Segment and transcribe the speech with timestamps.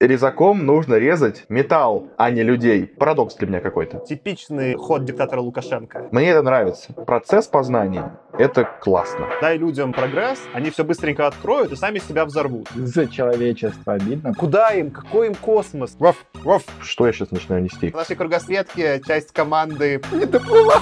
[0.00, 2.86] резаком нужно резать металл, а не людей.
[2.86, 3.98] Парадокс для меня какой-то.
[3.98, 6.08] Типичный ход диктатора Лукашенко.
[6.10, 6.92] Мне это нравится.
[6.92, 9.28] Процесс познания— это классно.
[9.40, 12.68] Дай людям прогресс, они все быстренько откроют и сами себя взорвут.
[12.74, 14.34] За человечество обидно.
[14.34, 14.90] Куда им?
[14.90, 15.96] Какой им космос?
[15.98, 16.62] Ваф, ваф.
[16.80, 17.90] Что я сейчас начинаю нести?
[17.90, 20.80] В нашей кругосветке часть команды не доплыла.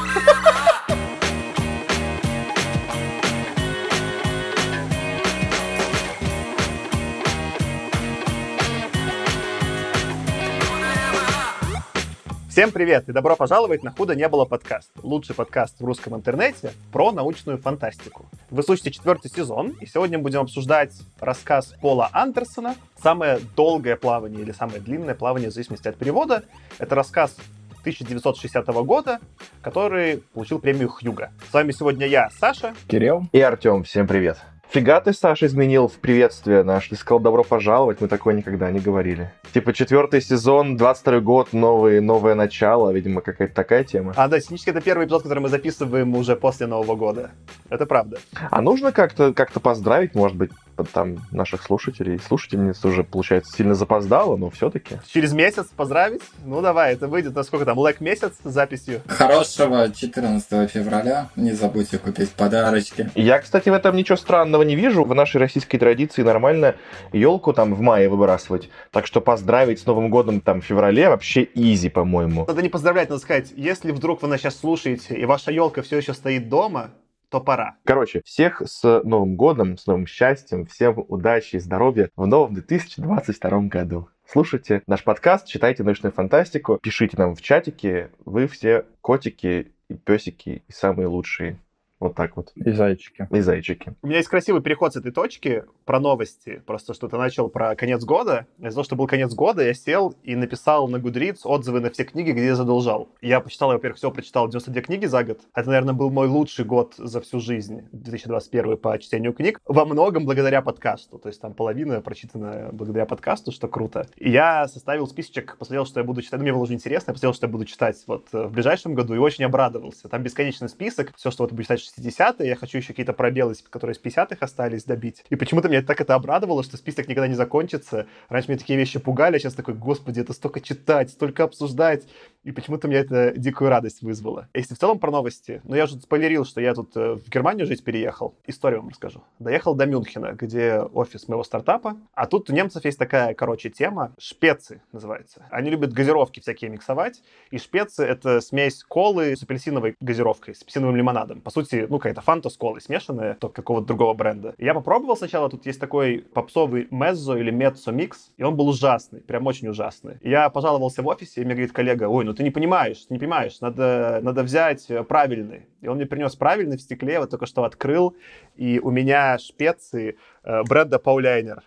[12.52, 14.90] Всем привет и добро пожаловать на «Худо не было» подкаст.
[15.02, 18.26] Лучший подкаст в русском интернете про научную фантастику.
[18.50, 24.52] Вы слушаете четвертый сезон, и сегодня будем обсуждать рассказ Пола Андерсона «Самое долгое плавание» или
[24.52, 26.44] «Самое длинное плавание» в зависимости от перевода.
[26.78, 27.34] Это рассказ
[27.80, 29.20] 1960 года,
[29.62, 31.30] который получил премию Хьюга.
[31.48, 32.74] С вами сегодня я, Саша.
[32.86, 33.28] Кирилл.
[33.32, 34.36] И Артем, всем привет.
[34.72, 36.88] Фига ты, Саша, изменил в приветствие наш.
[36.88, 39.30] Ты сказал «добро пожаловать», мы такое никогда не говорили.
[39.52, 44.14] Типа четвертый сезон, 22 год, новый, новое начало, видимо, какая-то такая тема.
[44.16, 47.32] А, да, технически это первый эпизод, который мы записываем уже после Нового года.
[47.68, 48.16] Это правда.
[48.50, 50.52] А нужно как-то как поздравить, может быть,
[50.88, 52.18] там наших слушателей.
[52.18, 54.96] Слушательниц уже, получается, сильно запоздало, но все-таки.
[55.06, 56.22] Через месяц поздравить?
[56.44, 59.02] Ну, давай, это выйдет на сколько там, лэк месяц с записью?
[59.06, 61.28] Хорошего 14 февраля.
[61.36, 63.10] Не забудьте купить подарочки.
[63.14, 65.04] Я, кстати, в этом ничего странного не вижу.
[65.04, 66.74] В нашей российской традиции нормально
[67.12, 68.70] елку там в мае выбрасывать.
[68.90, 72.44] Так что поздравить с Новым годом там в феврале вообще изи, по-моему.
[72.46, 75.98] Надо не поздравлять, надо сказать, если вдруг вы нас сейчас слушаете, и ваша елка все
[75.98, 76.90] еще стоит дома,
[77.32, 77.76] то пора.
[77.84, 83.60] Короче, всех с Новым годом, с новым счастьем, всем удачи и здоровья в новом 2022
[83.62, 84.08] году.
[84.26, 88.10] Слушайте наш подкаст, читайте научную фантастику, пишите нам в чатике.
[88.26, 91.58] Вы все котики и песики и самые лучшие.
[92.02, 92.50] Вот так вот.
[92.56, 93.28] И зайчики.
[93.30, 93.94] И зайчики.
[94.02, 96.60] У меня есть красивый переход с этой точки про новости.
[96.66, 98.48] Просто что ты начал про конец года.
[98.58, 102.02] Из-за того, что был конец года, я сел и написал на Goodreads отзывы на все
[102.02, 103.08] книги, где я задолжал.
[103.20, 105.42] Я почитал, я, во-первых, все прочитал 92 книги за год.
[105.54, 109.60] Это, наверное, был мой лучший год за всю жизнь, 2021 по чтению книг.
[109.64, 111.20] Во многом благодаря подкасту.
[111.20, 114.08] То есть там половина прочитана благодаря подкасту, что круто.
[114.16, 116.40] И я составил списочек, посмотрел, что я буду читать.
[116.40, 118.94] Ну, мне было уже интересно, я посмотрел, что я буду читать вот э, в ближайшем
[118.94, 120.08] году, и очень обрадовался.
[120.08, 123.94] Там бесконечный список, все, что вот буду читать 60-е, я хочу еще какие-то пробелы, которые
[123.94, 125.24] с 50-х остались, добить.
[125.30, 128.06] И почему-то меня так это обрадовало, что список никогда не закончится.
[128.28, 132.04] Раньше меня такие вещи пугали, а сейчас такой, господи, это столько читать, столько обсуждать.
[132.44, 134.48] И почему-то меня это дикую радость вызвало.
[134.52, 137.66] Если в целом про новости, ну я уже спойлерил, что я тут э, в Германию
[137.66, 138.34] жить переехал.
[138.46, 139.22] Историю вам расскажу.
[139.38, 141.96] Доехал до Мюнхена, где офис моего стартапа.
[142.14, 144.12] А тут у немцев есть такая, короче, тема.
[144.18, 145.46] Шпецы называется.
[145.50, 147.22] Они любят газировки всякие миксовать.
[147.50, 151.40] И шпецы— это смесь колы с апельсиновой газировкой, с апельсиновым лимонадом.
[151.40, 154.54] По сути, ну, какая-то фанта с колой смешанная, только какого-то другого бренда.
[154.58, 159.20] Я попробовал сначала, тут есть такой попсовый меззо или меццо микс, и он был ужасный,
[159.20, 160.18] прям очень ужасный.
[160.22, 163.18] Я пожаловался в офисе, и мне говорит коллега, ой, ну ты не понимаешь, ты не
[163.18, 165.66] понимаешь, надо, надо взять э, правильный.
[165.80, 168.16] И он мне принес правильный в стекле, вот только что открыл,
[168.56, 171.62] и у меня шпеции э, бренда Пауляйнер.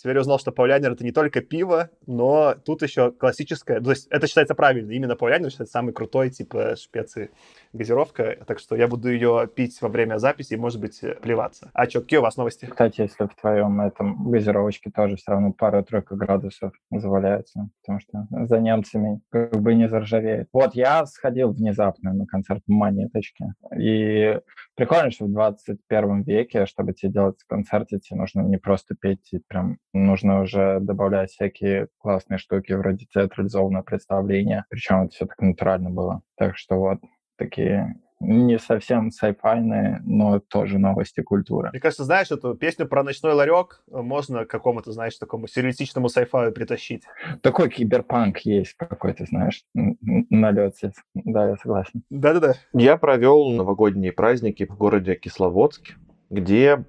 [0.00, 4.06] Теперь я узнал, что паулянер это не только пиво, но тут еще классическое, то есть
[4.08, 7.30] это считается правильно, именно паулянер считается самый крутой тип шпеции
[7.74, 11.70] газировка, так что я буду ее пить во время записи и, может быть, плеваться.
[11.74, 12.64] А что, какие у вас новости?
[12.64, 18.58] Кстати, если в твоем этом газировочке тоже все равно пара-тройка градусов заваляется, потому что за
[18.58, 20.48] немцами как бы не заржавеет.
[20.54, 23.44] Вот я сходил внезапно на концерт Монеточки,
[23.78, 24.40] и
[24.76, 29.76] прикольно, что в 21 веке, чтобы тебе делать концерты, тебе нужно не просто петь, прям
[29.92, 34.64] нужно уже добавлять всякие классные штуки вроде театрализованного представления.
[34.70, 36.22] Причем это все так натурально было.
[36.36, 36.98] Так что вот
[37.36, 41.70] такие не совсем сайфайные, но тоже новости культуры.
[41.70, 46.52] Мне кажется, знаешь, эту песню про ночной ларек можно к какому-то, знаешь, такому сюрреалистичному сайфаю
[46.52, 47.04] притащить.
[47.40, 50.74] Такой киберпанк есть какой-то, знаешь, налет.
[51.14, 52.02] Да, я согласен.
[52.10, 52.54] Да-да-да.
[52.74, 55.94] Я провел новогодние праздники в городе Кисловодске,
[56.28, 56.84] где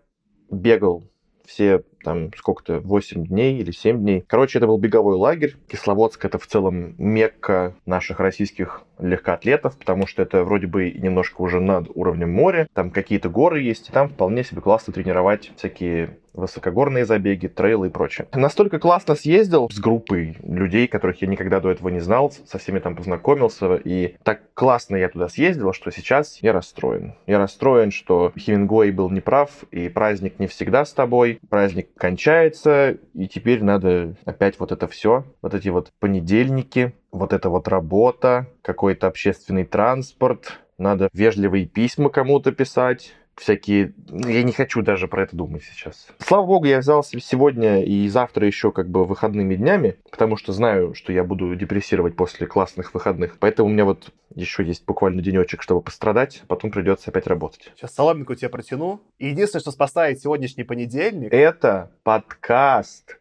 [0.49, 1.05] бегал
[1.51, 4.23] все там сколько-то, 8 дней или 7 дней.
[4.27, 5.55] Короче, это был беговой лагерь.
[5.67, 11.59] Кисловодск— это в целом мекка наших российских легкоатлетов, потому что это вроде бы немножко уже
[11.59, 12.67] над уровнем моря.
[12.73, 17.89] Там какие-то горы есть, и там вполне себе классно тренировать всякие высокогорные забеги, трейлы и
[17.89, 18.27] прочее.
[18.33, 22.79] Настолько классно съездил с группой людей, которых я никогда до этого не знал, со всеми
[22.79, 27.15] там познакомился, и так классно я туда съездил, что сейчас я расстроен.
[27.27, 33.27] Я расстроен, что Хемингуэй был неправ, и праздник не всегда с тобой, праздник кончается, и
[33.27, 39.07] теперь надо опять вот это все, вот эти вот понедельники, вот эта вот работа, какой-то
[39.07, 43.93] общественный транспорт, надо вежливые письма кому-то писать, всякие...
[44.09, 46.07] ну, Я не хочу даже про это думать сейчас.
[46.19, 50.53] Слава богу, я взял себе сегодня и завтра еще как бы выходными днями, потому что
[50.53, 53.37] знаю, что я буду депрессировать после классных выходных.
[53.39, 57.71] Поэтому у меня вот еще есть буквально денечек, чтобы пострадать, а потом придется опять работать.
[57.75, 59.01] Сейчас соломинку тебе протяну.
[59.17, 63.20] И единственное, что спасает сегодняшний понедельник, Это подкаст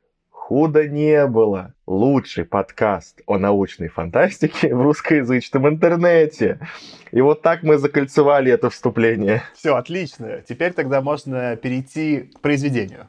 [0.50, 1.74] «Худо не было».
[1.86, 6.58] Лучший подкаст о научной фантастике в русскоязычном интернете.
[7.12, 9.44] И вот так мы закольцевали это вступление.
[9.54, 10.42] все отлично.
[10.48, 13.06] Теперь тогда можно перейти к произведению.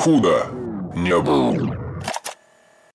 [0.00, 0.46] Худо
[0.96, 1.83] не было.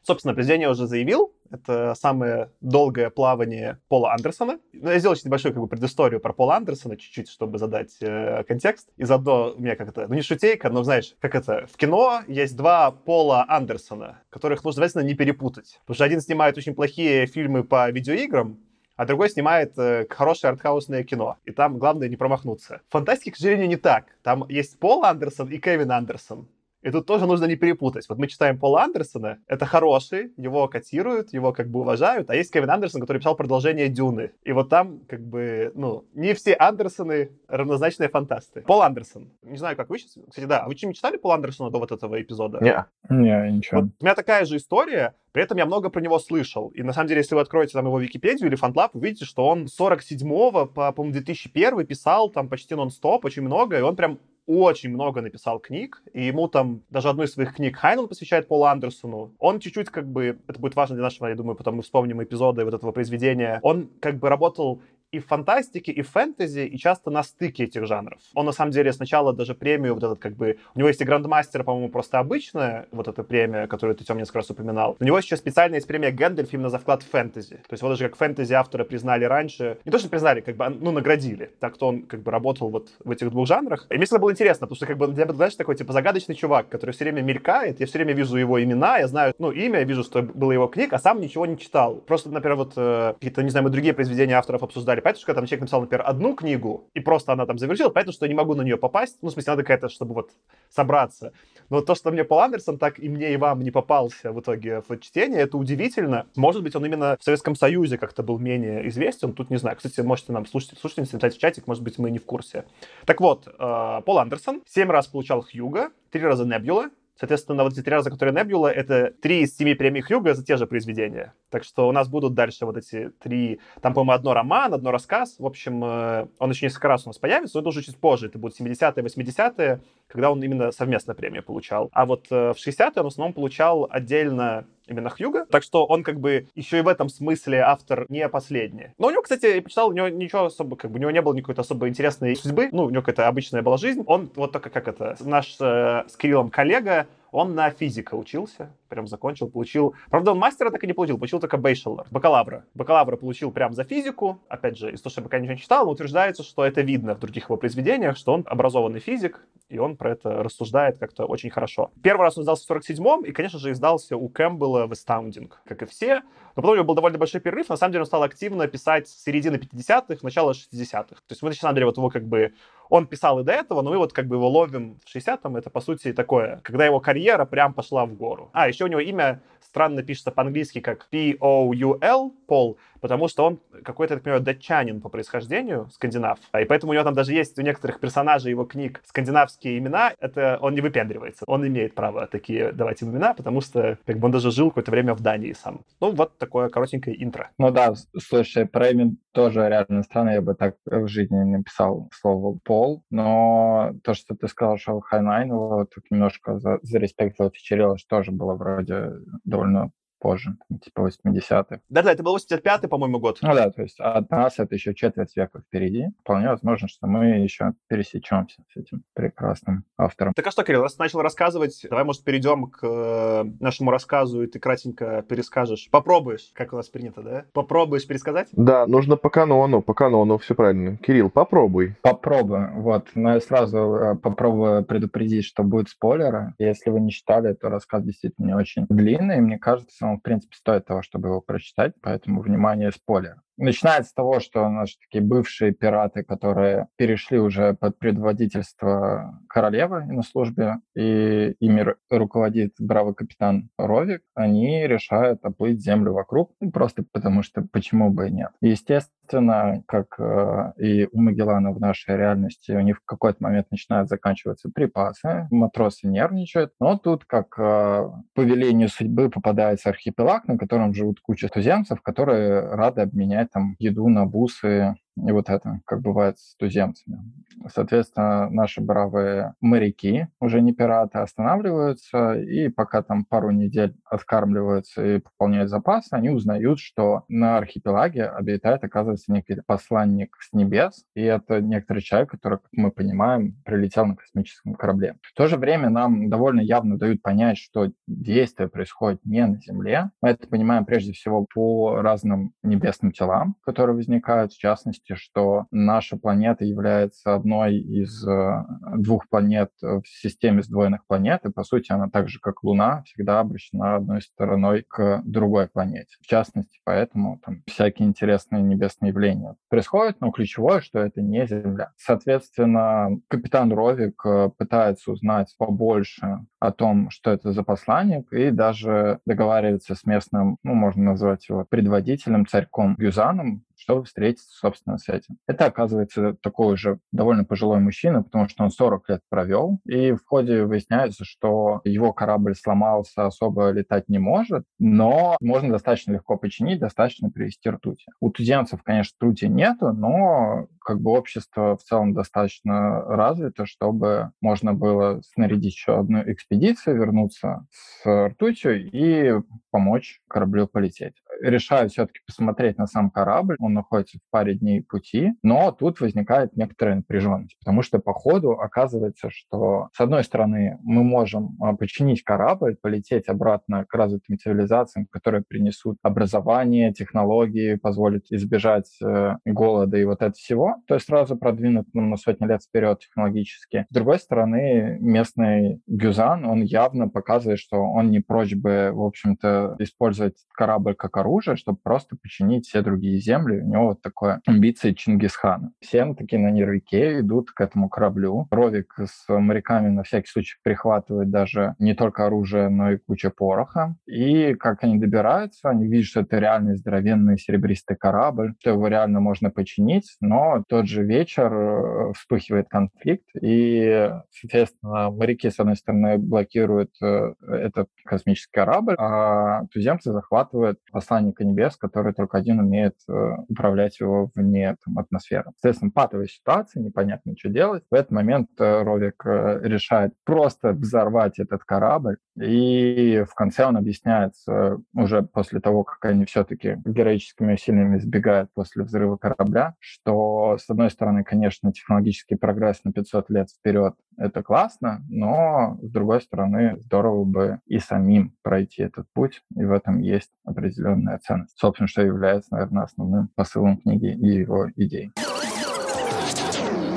[0.10, 1.36] Собственно, произведение я уже заявил.
[1.52, 4.58] Это самое долгое плавание Пола Андерсона.
[4.74, 8.44] Ну, я сделал очень небольшую как бы, предысторию про Пола Андерсона, чуть-чуть, чтобы задать э,
[8.46, 8.90] контекст.
[8.98, 12.22] И заодно у меня как это, ну не шутейка, но знаешь, как это, в кино
[12.28, 15.78] есть два Пола Андерсона, которых нужно обязательно не перепутать.
[15.82, 18.58] Потому что один снимает очень плохие фильмы по видеоиграм,
[18.96, 21.38] а другой снимает э, хорошее артхаусное кино.
[21.46, 22.82] И там главное не промахнуться.
[22.90, 24.06] В фантастике, к сожалению, не так.
[24.24, 26.48] Там есть Пол Андерсон и Кевин Андерсон.
[26.82, 28.08] И тут тоже нужно не перепутать.
[28.08, 32.54] Вот мы читаем Пола Андерсона, это хороший, его котируют, его как бы уважают, а есть
[32.54, 34.32] Кевин Андерсон, который писал продолжение Дюны.
[34.44, 38.62] И вот там как бы, ну, не все Андерсоны равнозначные фантасты.
[38.62, 39.30] Пол Андерсон.
[39.44, 40.18] Не знаю, как вы сейчас...
[40.30, 42.60] Кстати, да, а вы что-нибудь читали Пола Андерсона до вот этого эпизода?
[42.62, 43.82] Не, Не, ничего.
[43.82, 46.70] Вот у меня такая же история, при этом я много про него слышал.
[46.70, 49.68] И на самом деле, если вы откроете там его Википедию или Фантлаб, увидите, что он
[49.68, 54.90] с 47-го по, по-моему, 2001 писал там почти нон-стоп, очень много, и он прям очень
[54.90, 59.32] много написал книг, и ему там даже одну из своих книг Хайнлайн посвящает Полу Андерсону.
[59.38, 62.66] Он чуть-чуть как бы, это будет важно для нашего, я думаю, потом мы вспомним эпизоды
[62.66, 64.82] вот этого произведения, он как бы работал
[65.12, 68.20] и в фантастике, и в фэнтези, и часто на стыке этих жанров.
[68.36, 70.58] Он, на самом деле, сначала даже премию вот этот, как бы...
[70.76, 74.40] У него есть и Грандмастер, по-моему, просто обычная, вот эта премия, которую ты, Тём, несколько
[74.40, 74.98] раз упоминал.
[75.00, 77.56] У него еще специальная есть премия Гэндальф именно за вклад в фэнтези.
[77.56, 80.70] То есть вот даже как фэнтези автора признали раньше, не то, что признали, как бы,
[80.70, 81.52] ну, наградили.
[81.60, 83.88] Так что он, как бы, работал вот в этих двух жанрах.
[83.90, 86.36] И мне всегда было интересно, потому что, как бы, для меня, знаешь, такой, типа, загадочный
[86.36, 89.80] чувак, который все время мелькает, я все время вижу его имена, я знаю, ну, имя,
[89.80, 91.96] я вижу, что было его книг, а сам ничего не читал.
[91.96, 94.99] Просто, например, вот э, какие-то, не знаю, мы другие произведения авторов обсуждали.
[95.02, 98.26] Поэтому, когда там человек написал, например, одну книгу, и просто она там завершилась, поэтому что
[98.26, 99.18] я не могу на нее попасть.
[99.22, 100.32] Ну, в смысле, надо какая-то, чтобы вот
[100.70, 101.34] собраться.
[101.70, 104.82] Но то, что мне Пол Андерсон так и мне, и вам не попался в итоге
[104.88, 106.26] в чтение, это удивительно.
[106.36, 109.78] Может быть, он именно в Советском Союзе как-то был менее известен, тут не знаю.
[109.78, 112.66] Кстати, можете нам слушать, слушать, написать в чатик, может быть, мы не в курсе.
[113.06, 117.82] Так вот, э, Пол Андерсон семь раз получал Хьюга, три раза Небюла, Соответственно, вот эти
[117.82, 121.34] три раза, которые Небюла, это три из семи премий Хьюга за те же произведения.
[121.50, 123.60] Так что у нас будут дальше вот эти три...
[123.82, 125.36] Там, по-моему, одно роман, одно рассказ.
[125.38, 128.28] В общем, э, он еще несколько раз у нас появится, но это уже чуть позже.
[128.28, 131.90] Это будут 70-е, 80-е, когда он именно совместно премию получал.
[131.94, 135.46] А вот э, в 60-е он в основном получал отдельно именно Хьюга.
[135.46, 138.88] Так что он как бы еще и в этом смысле автор не последний.
[138.98, 141.22] Но у него, кстати, я почитал, у него ничего особо, как бы у него не
[141.22, 142.70] было никакой особо интересной судьбы.
[142.72, 144.04] Ну, у него какая-то обычная была жизнь.
[144.08, 149.08] Он вот только как это, наш э, с Кириллом коллега, он на физика учился, прям
[149.08, 149.96] закончил, получил...
[150.10, 152.66] Правда, он мастера так и не получил, получил только бейшелор, бакалавра.
[152.74, 154.40] Бакалавра получил прям за физику.
[154.48, 157.16] Опять же, из того, что я пока ничего не читал, но утверждается, что это видно
[157.16, 161.52] в других его произведениях, что он образованный физик, и он про это рассуждает как-то очень
[161.52, 161.92] хорошо.
[162.02, 165.84] Первый раз он издался в 47-м, и, конечно же, издался у Кэмпбелла в Astounding, как
[165.84, 166.22] и все.
[166.56, 167.70] Но потом у него был довольно большой перерыв.
[167.70, 171.16] На самом деле он стал активно писать с середины 50-х, начала 60-х.
[171.16, 172.54] То есть мы, на самом деле, вот его как бы...
[172.90, 175.56] Он писал и до этого, но мы вот как бы его ловим в 60-м.
[175.58, 178.50] Это, по сути, такое, когда его карьера прям пошла в гору.
[178.54, 184.20] А, еще у него имя странно пишется по-английски как P-O-U-L, Пол, потому что он какой-то,
[184.20, 186.40] так датчанин по происхождению, скандинав.
[186.52, 190.14] А И поэтому у него там даже есть у некоторых персонажей его книг скандинавские имена.
[190.20, 191.44] Это он не выпендривается.
[191.48, 194.92] Он имеет право такие давать им имена, потому что как бы он даже жил какое-то
[194.92, 195.82] время в Дании сам.
[196.02, 197.50] Ну, вот такое коротенькое интро.
[197.58, 202.58] Ну да, слушай, про имя тоже реально странно, я бы так в жизни написал слово
[202.64, 208.32] «Пол», но то, что ты сказал, что Хайнлайн, вот немножко за, зареспектовал Чирилла, что тоже
[208.32, 209.12] было вроде
[209.44, 211.80] довольно позже, там, типа 80-х.
[211.90, 213.40] Да-да, это был 85-й, по-моему, год.
[213.42, 216.08] Ну да, то есть от нас это еще четверть века впереди.
[216.22, 220.34] Вполне возможно, что мы еще пересечемся с этим прекрасным автором.
[220.34, 224.44] Так а что, Кирилл, раз ты начал рассказывать, давай, может, перейдем к э, нашему рассказу,
[224.44, 225.90] и ты кратенько перескажешь.
[225.92, 227.46] Попробуешь, как у нас принято, да?
[227.54, 228.50] Попробуешь пересказать?
[228.52, 230.98] Да, нужно по канону, по канону, все правильно.
[230.98, 231.96] Кирилл, попробуй.
[232.02, 233.08] Попробуем, вот.
[233.16, 236.54] Но я сразу э, попробую предупредить, что будет спойлеры.
[236.60, 239.42] Если вы не читали, то рассказ действительно не очень длинный.
[239.42, 243.42] Мне кажется, он, в принципе, стоит того, чтобы его прочитать, поэтому, внимание, спойлер.
[243.60, 250.24] Начинается с того, что наши такие бывшие пираты, которые перешли уже под предводительство королевы на
[250.24, 257.44] службе, и ими руководит бравый капитан Ровик, они решают оплыть землю вокруг, ну, просто потому
[257.44, 258.52] что почему бы и нет.
[258.62, 264.08] естественно, как э, и у Магеллана в нашей реальности, у них в какой-то момент начинают
[264.08, 270.94] заканчиваться припасы, матросы нервничают, но тут, как э, по велению судьбы, попадается архипелаг, на котором
[270.94, 276.40] живут куча туземцев, которые рады обменять там еду на бусы и вот это, как бывает
[276.40, 277.20] с туземцами.
[277.68, 285.20] Соответственно, наши бравые моряки, уже не пираты, останавливаются, и пока там пару недель откармливаются и
[285.20, 291.62] пополняют запасы, они узнают, что на архипелаге обитает, оказывается, некий посланник с небес, и это
[291.62, 295.18] некоторый человек, который, как мы понимаем, прилетел на космическом корабле.
[295.22, 300.12] В то же время нам довольно явно дают понять, что действие происходит не на Земле.
[300.22, 306.18] Мы это понимаем прежде всего по разным небесным телам, которые возникают, в частности, что наша
[306.18, 308.66] планета является одной из э,
[308.98, 313.40] двух планет в системе сдвоенных планет, и, по сути, она так же, как Луна, всегда
[313.40, 316.18] обращена одной стороной к другой планете.
[316.22, 321.92] В частности, поэтому там всякие интересные небесные явления происходят, но ключевое, что это не Земля.
[321.98, 329.20] Соответственно, капитан Ровик э, пытается узнать побольше о том, что это за посланник, и даже
[329.26, 335.38] договаривается с местным, ну, можно назвать его предводителем, царьком Гюзаном, чтобы встретиться, собственно, с этим.
[335.48, 340.26] Это, оказывается, такой уже довольно пожилой мужчина, потому что он 40 лет провел, и в
[340.26, 346.80] ходе выясняется, что его корабль сломался, особо летать не может, но можно достаточно легко починить,
[346.80, 348.06] достаточно привести ртути.
[348.20, 354.74] У туземцев, конечно, ртути нету, но как бы общество в целом достаточно развито, чтобы можно
[354.74, 361.14] было снарядить еще одну экспедицию, вернуться с ртутью и помочь кораблю полететь.
[361.42, 366.56] Решаю все-таки посмотреть на сам корабль, он находится в паре дней пути, но тут возникает
[366.56, 372.24] некоторая напряженность, потому что по ходу оказывается, что с одной стороны мы можем а, починить
[372.24, 380.06] корабль, полететь обратно к развитым цивилизациям, которые принесут образование, технологии, позволят избежать э, голода и
[380.06, 383.86] вот это всего, то есть сразу продвинут ну, на сотни лет вперед технологически.
[383.90, 389.76] С другой стороны, местный Гюзан, он явно показывает, что он не прочь бы, в общем-то,
[389.80, 393.62] использовать корабль как оружие, чтобы просто починить все другие земли.
[393.62, 395.72] У него вот такое амбиции Чингисхана.
[395.80, 398.48] Все таки на нервике идут к этому кораблю.
[398.52, 403.96] Ровик с моряками на всякий случай прихватывает даже не только оружие, но и куча пороха.
[404.08, 409.20] И как они добираются, они видят, что это реальный здоровенный серебристый корабль, что его реально
[409.20, 416.18] можно починить, но тот же вечер э, вспыхивает конфликт, и, соответственно, моряки, с одной стороны,
[416.18, 420.80] блокируют э, этот космический корабль, а туземцы захватывают
[421.20, 423.14] посланника небес, который только один умеет э,
[423.48, 425.52] управлять его вне там, атмосферы.
[425.58, 427.84] Соответственно, патовая ситуация, непонятно, что делать.
[427.92, 435.24] В этот момент Ровик решает просто взорвать этот корабль, и в конце он объясняется уже
[435.24, 441.24] после того, как они все-таки героическими усилиями сбегают после взрыва корабля, что с одной стороны,
[441.24, 447.60] конечно, технологический прогресс на 500 лет вперед— это классно, но с другой стороны, здорово бы
[447.66, 451.58] и самим пройти этот путь, и в этом есть определенная ценность.
[451.58, 455.12] Собственно, что является, наверное, основным посылом книги и его идей.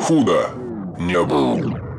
[0.01, 0.49] Худо
[0.99, 1.92] не был.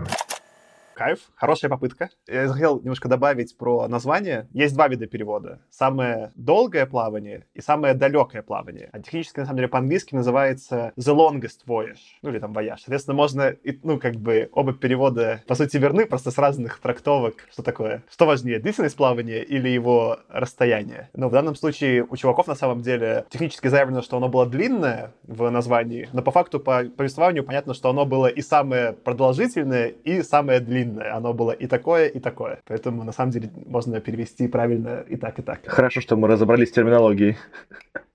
[0.96, 2.10] Кайф, хорошая попытка.
[2.28, 4.48] Я хотел немножко добавить про название.
[4.54, 5.60] Есть два вида перевода.
[5.72, 8.90] Самое долгое плавание и самое далекое плавание.
[8.92, 11.98] А технически, на самом деле, по-английски называется The Longest Voyage.
[12.22, 12.82] Ну, или там вояж.
[12.82, 17.48] Соответственно, можно, ну, как бы, оба перевода, по сути, верны, просто с разных трактовок.
[17.52, 18.04] Что такое?
[18.12, 21.10] Что важнее, длительность плавания или его расстояние?
[21.14, 25.12] Но в данном случае у чуваков, на самом деле, технически заявлено, что оно было длинное
[25.24, 30.22] в названии, но по факту, по повествованию понятно, что оно было и самое продолжительное, и
[30.22, 31.16] самое длинное длинное.
[31.16, 32.60] Оно было и такое, и такое.
[32.66, 35.62] Поэтому, на самом деле, можно перевести правильно и так, и так.
[35.66, 37.38] Хорошо, что мы разобрались с терминологией.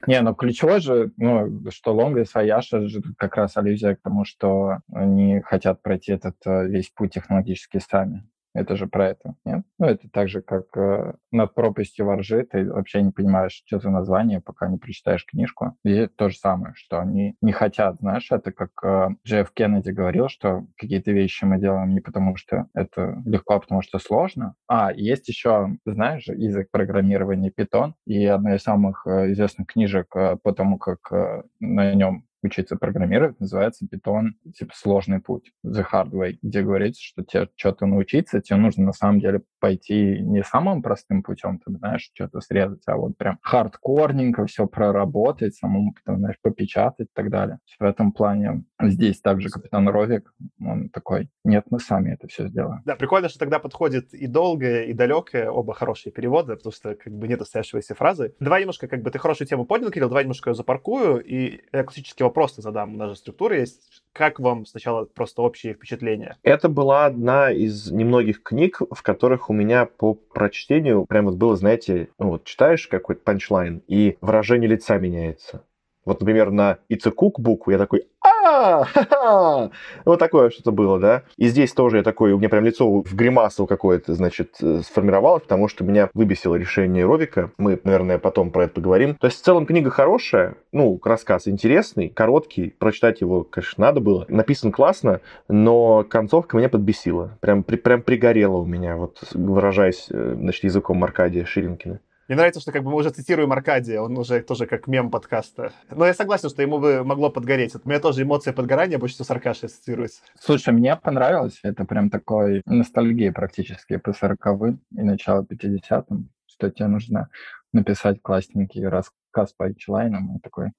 [0.06, 4.25] Не, ну ключевое же, ну, что Лонга и Саяша же как раз аллюзия к тому,
[4.25, 8.25] что они хотят пройти этот э, весь путь технологически сами.
[8.55, 9.62] Это же про это, нет?
[9.78, 13.90] Ну, это так же, как э, над пропастью воржи, ты вообще не понимаешь, что за
[13.90, 15.76] название, пока не прочитаешь книжку.
[15.85, 20.28] И то же самое, что они не хотят, знаешь, это как э, Джефф Кеннеди говорил,
[20.28, 24.55] что какие-то вещи мы делаем не потому, что это легко, а потому что сложно.
[24.67, 30.37] А, есть еще, знаешь, язык программирования Python, и одна из самых э, известных книжек э,
[30.43, 36.11] по тому, как э, на нем учиться программировать, называется Python, типа, сложный путь, the hard
[36.11, 40.83] way, где говорится, что тебе что-то научиться, тебе нужно на самом деле пойти не самым
[40.83, 46.37] простым путем, ты знаешь, что-то срезать, а вот прям хардкорненько все проработать, самому потом, знаешь,
[46.40, 47.59] попечатать и так далее.
[47.78, 52.83] В этом плане здесь также капитан Ровик, он такой, нет, мы сами это все сделаем.
[52.85, 57.12] Да, прикольно, что тогда подходит и долгое, и далекое, оба хорошие переводы, потому что как
[57.12, 58.35] бы нет оставшейся фразы.
[58.40, 61.85] Давай немножко, как бы, ты хорошую тему поднял, Кирилл, давай немножко ее запаркую, и я
[61.85, 64.02] классический вопрос задам, у нас же структура есть.
[64.12, 66.37] Как вам сначала просто общие впечатления?
[66.42, 71.56] Это была одна из немногих книг, в которых у меня по прочтению прям вот было,
[71.56, 75.64] знаете, ну вот читаешь какой-то панчлайн, и выражение лица меняется.
[76.09, 79.69] Вот, например, на a Cook я такой, а
[80.07, 81.25] Вот такое что-то было, да.
[81.37, 85.43] И здесь тоже я такой, у меня прям лицо в гримасу какое-то, значит, э, сформировалось,
[85.43, 87.50] потому что меня выбесило решение Ровика.
[87.59, 89.17] Мы, наверное, потом про это поговорим.
[89.17, 94.25] То есть, в целом, книга хорошая, ну, рассказ интересный, короткий, прочитать его, конечно, надо было.
[94.29, 97.37] Написан классно, но концовка меня подбесила.
[97.41, 102.00] Прям, при, прям пригорела у меня, вот выражаясь, э, значит, языком Аркадия Ширинкина.
[102.28, 105.73] Мне нравится, что как бы мы уже цитируем Аркадия, он уже тоже как мем подкаста.
[105.90, 107.75] Но я согласен, что ему бы могло подгореть.
[107.75, 110.20] У меня тоже эмоция подгорания больше всего с Аркашей ассоциируется.
[110.38, 111.58] Слушай, мне понравилось.
[111.62, 117.30] Это прям такой ностальгия практически по 40-м и начало 50-м, что тебе нужно
[117.73, 120.38] написать классненький рассказ по эйчлайнам.
[120.40, 120.73] Такой,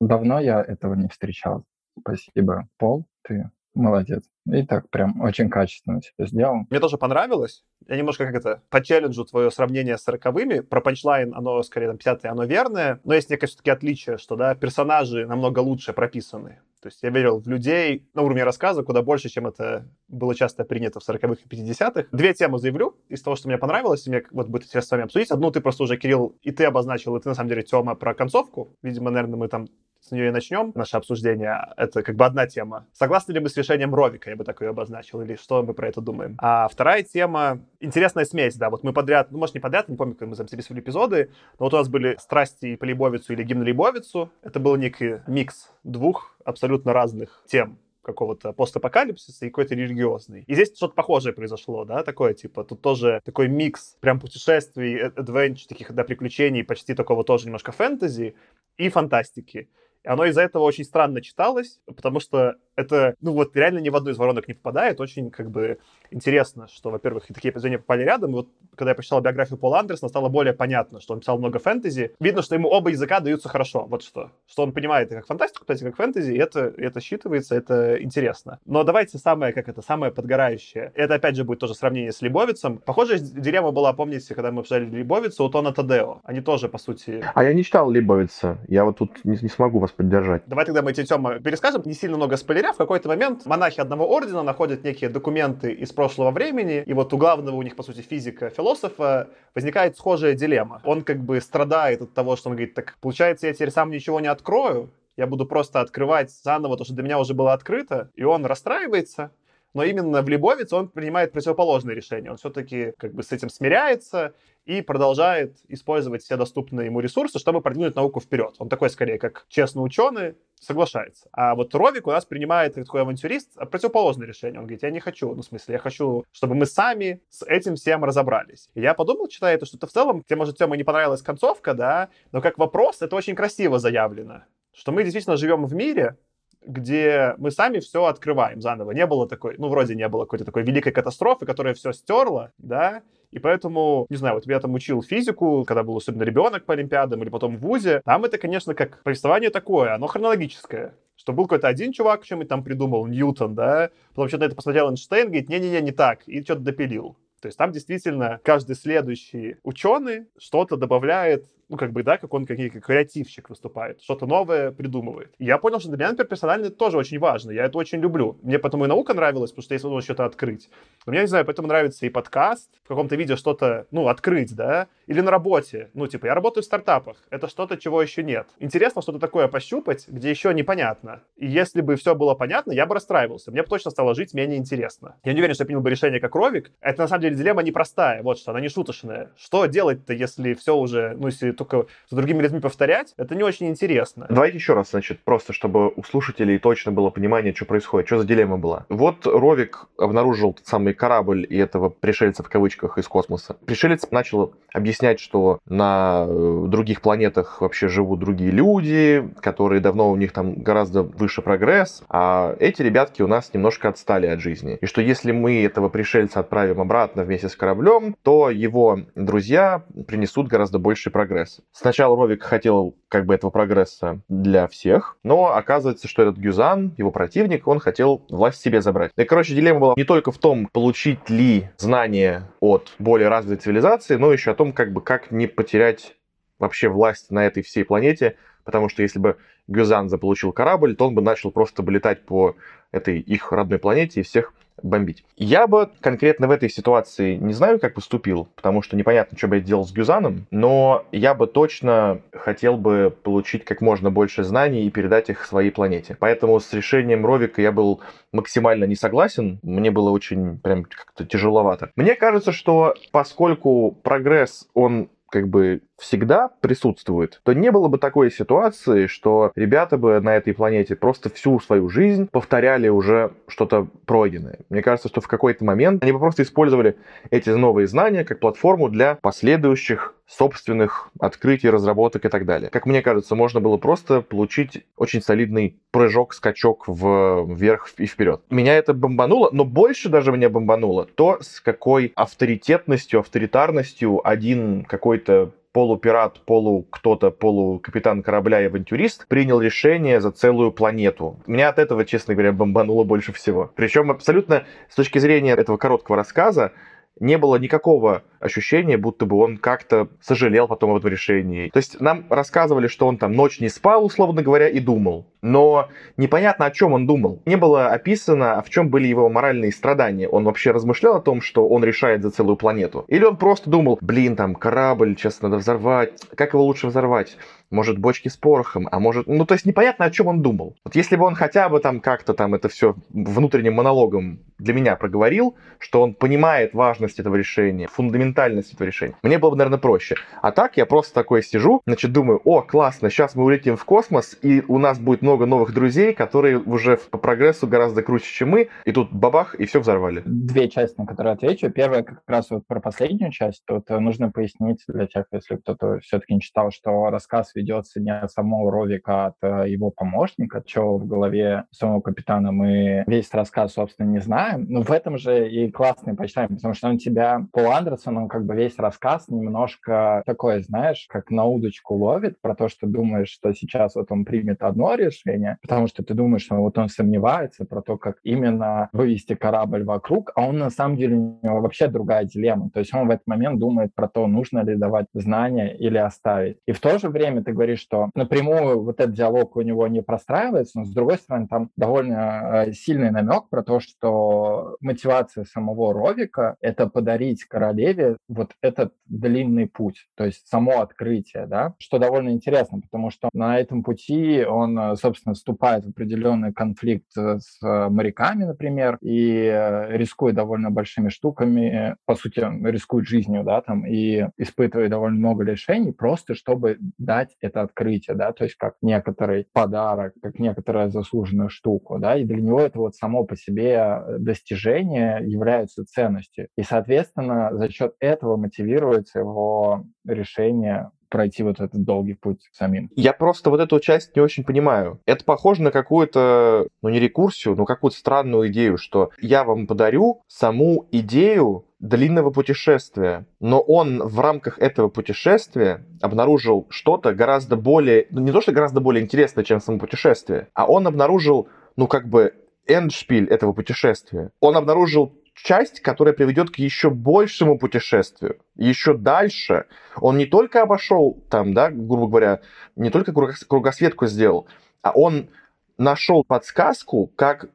[0.00, 1.64] давно я этого не встречал.
[1.98, 4.24] Спасибо, Пол, ты молодец.
[4.50, 6.66] И так прям очень качественно все сделал.
[6.70, 7.64] Мне тоже понравилось.
[7.88, 10.60] Я немножко как это, по челленджу твое сравнение с сороковыми.
[10.60, 13.00] Про панчлайн оно скорее там 50 оно верное.
[13.04, 16.60] Но есть некое все-таки отличие, что да, персонажи намного лучше прописаны.
[16.84, 20.64] То есть я верил в людей на уровне рассказа куда больше, чем это было часто
[20.64, 22.08] принято в 40-х и 50-х.
[22.12, 25.04] Две темы заявлю из того, что мне понравилось, и мне вот будет интересно с вами
[25.04, 25.30] обсудить.
[25.30, 28.12] Одну ты просто уже, Кирилл, и ты обозначил, и ты на самом деле, Тёма, про
[28.12, 28.76] концовку.
[28.82, 29.68] Видимо, наверное, мы там
[30.14, 31.72] нее и начнем наше обсуждение.
[31.76, 32.86] Это как бы одна тема.
[32.92, 35.88] Согласны ли мы с решением Ровика, я бы так ее обозначил, или что мы про
[35.88, 36.36] это думаем?
[36.38, 38.70] А вторая тема— интересная смесь, да.
[38.70, 41.74] Вот мы подряд, ну, может, не подряд, не помню, как мы записывали эпизоды, но вот
[41.74, 44.30] у нас были страсти по Лейбовицу или гимн Лейбовицу.
[44.42, 50.44] Это был некий микс двух абсолютно разных тем какого-то постапокалипсиса и какой-то религиозный.
[50.46, 55.66] И здесь что-то похожее произошло, да, такое, типа, тут тоже такой микс прям путешествий, адвенчер,
[55.66, 58.36] таких, да, приключений, почти такого тоже немножко фэнтези
[58.76, 59.68] и фантастики.
[60.04, 64.10] Оно из-за этого очень странно читалось, потому что это, ну вот, реально ни в одну
[64.10, 65.00] из воронок не попадает.
[65.00, 65.78] Очень, как бы,
[66.10, 68.30] интересно, что, во-первых, такие произведения попали рядом.
[68.32, 71.58] И вот, когда я прочитал биографию Пола Андерсона, стало более понятно, что он писал много
[71.58, 72.14] фэнтези.
[72.20, 73.84] Видно, что ему оба языка даются хорошо.
[73.88, 74.30] Вот что.
[74.46, 78.02] Что он понимает и как фантастику, кстати, как фэнтези, и это, и это считывается, это
[78.02, 78.58] интересно.
[78.64, 80.92] Но давайте самое, как это, самое подгорающее.
[80.94, 82.78] Это, опять же, будет тоже сравнение с Лебовицем.
[82.78, 86.20] Похожая дилемма была, помните, когда мы обсуждали Лебовицу, у Тона Тадео.
[86.24, 87.24] Они тоже, по сути...
[87.34, 88.58] А я не читал Лебовица.
[88.68, 90.42] Я вот тут не, не смогу вас поддержать.
[90.46, 92.72] Давай тогда мы эти темы перескажем, не сильно много спойлеря.
[92.72, 97.18] В какой-то момент монахи одного ордена находят некие документы из прошлого времени, и вот у
[97.18, 100.80] главного у них, по сути, физика, философа, возникает схожая дилемма.
[100.84, 104.20] Он как бы страдает от того, что он говорит, так получается, я теперь сам ничего
[104.20, 108.24] не открою, я буду просто открывать заново то, что для меня уже было открыто, и
[108.24, 109.30] он расстраивается,
[109.74, 112.30] но именно в Лебовице он принимает противоположное решение.
[112.30, 114.34] Он все-таки как бы с этим смиряется
[114.64, 118.54] и продолжает использовать все доступные ему ресурсы, чтобы продвинуть науку вперед.
[118.58, 121.28] Он такой, скорее, как честный ученый, соглашается.
[121.32, 124.60] А вот Ровик у нас принимает, такой авантюрист, противоположное решение.
[124.60, 127.74] Он говорит, я не хочу, ну, в смысле, я хочу, чтобы мы сами с этим
[127.74, 128.70] всем разобрались.
[128.74, 131.74] И я подумал, читая это, что это в целом, тебе, может, Тёма не понравилась концовка,
[131.74, 134.44] да, но как вопрос это очень красиво заявлено.
[134.72, 136.16] Что мы действительно живем в мире,
[136.64, 138.92] где мы сами все открываем заново.
[138.92, 143.02] Не было такой, ну, вроде не было какой-то такой великой катастрофы, которая все стерла, да,
[143.30, 147.22] и поэтому, не знаю, вот я там учил физику, когда был особенно ребенок по Олимпиадам
[147.22, 151.68] или потом в ВУЗе, там это, конечно, как повествование такое, оно хронологическое что был какой-то
[151.68, 155.92] один чувак, что-нибудь там придумал, Ньютон, да, потом что-то это посмотрел Эйнштейн, говорит, не-не-не, не
[155.92, 157.16] так, и что-то допилил.
[157.40, 162.46] То есть там действительно каждый следующий ученый что-то добавляет ну, как бы, да, как он
[162.46, 165.32] как, как креативщик выступает, что-то новое придумывает.
[165.38, 167.50] И я понял, что для меня, например, персонально это тоже очень важно.
[167.50, 168.38] Я это очень люблю.
[168.42, 170.68] Мне потом и наука нравилась, потому что есть возможность что-то открыть.
[171.06, 174.88] Но мне, не знаю, поэтому нравится и подкаст, в каком-то виде что-то, ну, открыть, да,
[175.06, 175.90] или на работе.
[175.94, 177.16] Ну, типа, я работаю в стартапах.
[177.30, 178.48] Это что-то, чего еще нет.
[178.58, 181.22] Интересно что-то такое пощупать, где еще непонятно.
[181.36, 183.50] И если бы все было понятно, я бы расстраивался.
[183.50, 185.16] Мне бы точно стало жить менее интересно.
[185.24, 186.72] Я не уверен, что я принял бы решение как Ровик.
[186.80, 189.30] Это, на самом деле дилемма непростая, вот что, она не шуточная.
[189.36, 193.68] Что делать-то, если все уже, ну, если только с другими людьми повторять, это не очень
[193.68, 194.26] интересно.
[194.28, 198.26] Давайте еще раз, значит, просто чтобы у слушателей точно было понимание, что происходит, что за
[198.26, 198.86] дилемма была.
[198.88, 203.56] Вот Ровик обнаружил тот самый корабль и этого пришельца в кавычках из космоса.
[203.66, 210.16] Пришелец начал объяснять, что на э, других планетах вообще живут другие люди, которые давно у
[210.16, 214.78] них там гораздо выше прогресс, а эти ребятки у нас немножко отстали от жизни.
[214.80, 220.48] И что если мы этого пришельца отправим обратно вместе с кораблем, то его друзья принесут
[220.48, 221.43] гораздо больший прогресс.
[221.72, 227.10] Сначала Ровик хотел как бы этого прогресса для всех, но оказывается, что этот Гюзан, его
[227.10, 229.12] противник, он хотел власть себе забрать.
[229.16, 234.16] И, короче, дилемма была не только в том, получить ли знания от более развитой цивилизации,
[234.16, 236.16] но еще о том, как бы как не потерять
[236.58, 239.36] вообще власть на этой всей планете, потому что если бы
[239.68, 242.56] Гюзан заполучил корабль, то он бы начал просто бы летать по
[242.92, 245.24] этой их родной планете и всех бомбить.
[245.36, 249.56] Я бы конкретно в этой ситуации не знаю, как поступил, потому что непонятно, что бы
[249.56, 254.86] я делал с Гюзаном, но я бы точно хотел бы получить как можно больше знаний
[254.86, 256.16] и передать их своей планете.
[256.18, 258.00] Поэтому с решением Ровика я был
[258.32, 261.90] максимально не согласен, мне было очень прям как-то тяжеловато.
[261.96, 268.30] Мне кажется, что поскольку прогресс, он как бы всегда присутствует, то не было бы такой
[268.30, 274.60] ситуации, что ребята бы на этой планете просто всю свою жизнь повторяли уже что-то пройденное.
[274.68, 276.96] Мне кажется, что в какой-то момент они бы просто использовали
[277.30, 282.70] эти новые знания как платформу для последующих собственных открытий, разработок и так далее.
[282.70, 288.42] Как мне кажется, можно было просто получить очень солидный прыжок, скачок вверх и вперед.
[288.50, 295.52] Меня это бомбануло, но больше даже меня бомбануло то, с какой авторитетностью, авторитарностью один какой-то
[295.74, 301.40] полупират, полу кто-то, полукапитан корабля и авантюрист принял решение за целую планету.
[301.48, 303.72] Меня от этого, честно говоря, бомбануло больше всего.
[303.74, 306.72] Причем абсолютно с точки зрения этого короткого рассказа
[307.20, 311.70] не было никакого ощущение, будто бы он как-то сожалел потом об этом решении.
[311.70, 315.26] То есть нам рассказывали, что он там ночь не спал, условно говоря, и думал.
[315.40, 317.42] Но непонятно, о чем он думал.
[317.46, 320.28] Не было описано, в чем были его моральные страдания.
[320.28, 323.04] Он вообще размышлял о том, что он решает за целую планету?
[323.08, 326.20] Или он просто думал, блин, там корабль, сейчас надо взорвать.
[326.34, 327.36] Как его лучше взорвать?
[327.74, 329.26] Может, бочки с порохом, а может...
[329.26, 330.76] Ну, то есть непонятно, о чем он думал.
[330.84, 334.96] Вот если бы он хотя бы там как-то там это все внутренним монологом для меня
[334.96, 339.14] проговорил, что он понимает важность этого решения, фундаментально фундаментальность этого решения.
[339.22, 340.16] Мне было бы, наверное, проще.
[340.40, 344.36] А так я просто такой сижу, значит, думаю, о, классно, сейчас мы улетим в космос,
[344.42, 348.68] и у нас будет много новых друзей, которые уже по прогрессу гораздо круче, чем мы,
[348.84, 350.22] и тут бабах, и все взорвали.
[350.24, 351.70] Две части, на которые отвечу.
[351.70, 353.62] Первая как раз вот про последнюю часть.
[353.66, 358.30] Тут нужно пояснить для тех, если кто-то все-таки не читал, что рассказ ведется не от
[358.30, 363.72] самого Ровика, а от э, его помощника, чего в голове самого капитана мы весь рассказ,
[363.72, 364.66] собственно, не знаем.
[364.68, 368.44] Но в этом же и классный почитаем, потому что он тебя, Пол Андерсон, он как
[368.44, 373.52] бы весь рассказ немножко такой, знаешь, как на удочку ловит про то, что думаешь, что
[373.52, 377.80] сейчас вот он примет одно решение, потому что ты думаешь, что вот он сомневается про
[377.82, 382.24] то, как именно вывести корабль вокруг, а он на самом деле у него вообще другая
[382.24, 382.70] дилемма.
[382.70, 386.58] То есть он в этот момент думает про то, нужно ли давать знания или оставить.
[386.66, 390.02] И в то же время ты говоришь, что напрямую вот этот диалог у него не
[390.02, 395.92] простраивается, но с другой стороны там довольно э, сильный намек про то, что мотивация самого
[395.92, 402.30] Ровика— это подарить королеве вот этот длинный путь, то есть само открытие, да, что довольно
[402.30, 407.58] интересно, потому что на этом пути он, э, собственно, вступает в определенный конфликт э, с
[407.62, 414.90] моряками, например, и рискует довольно большими штуками, по сути, рискует жизнью, да, там, и испытывает
[414.90, 420.38] довольно много лишений, просто чтобы дать это открытие, да, то есть как некоторый подарок, как
[420.38, 426.48] некоторая заслуженную штуку, да, и для него это вот само по себе достижение является ценностью.
[426.56, 432.90] И, соответственно, за счет этого мотивируется его решение пройти вот этот долгий путь самим.
[432.96, 435.00] Я просто вот эту часть не очень понимаю.
[435.06, 440.22] Это похоже на какую-то, ну не рекурсию, но какую-то странную идею, что я вам подарю
[440.26, 448.22] саму идею длинного путешествия, но он в рамках этого путешествия обнаружил что-то гораздо более, ну
[448.22, 452.32] не то, что гораздо более интересное, чем само путешествие, а он обнаружил, ну как бы,
[452.66, 454.30] эндшпиль этого путешествия.
[454.40, 459.66] Он обнаружил часть, которая приведет к еще большему путешествию, еще дальше.
[459.96, 462.40] Он не только обошел там, да, грубо говоря,
[462.76, 464.48] не только кругосветку сделал,
[464.80, 465.28] а он
[465.76, 467.50] нашел подсказку, как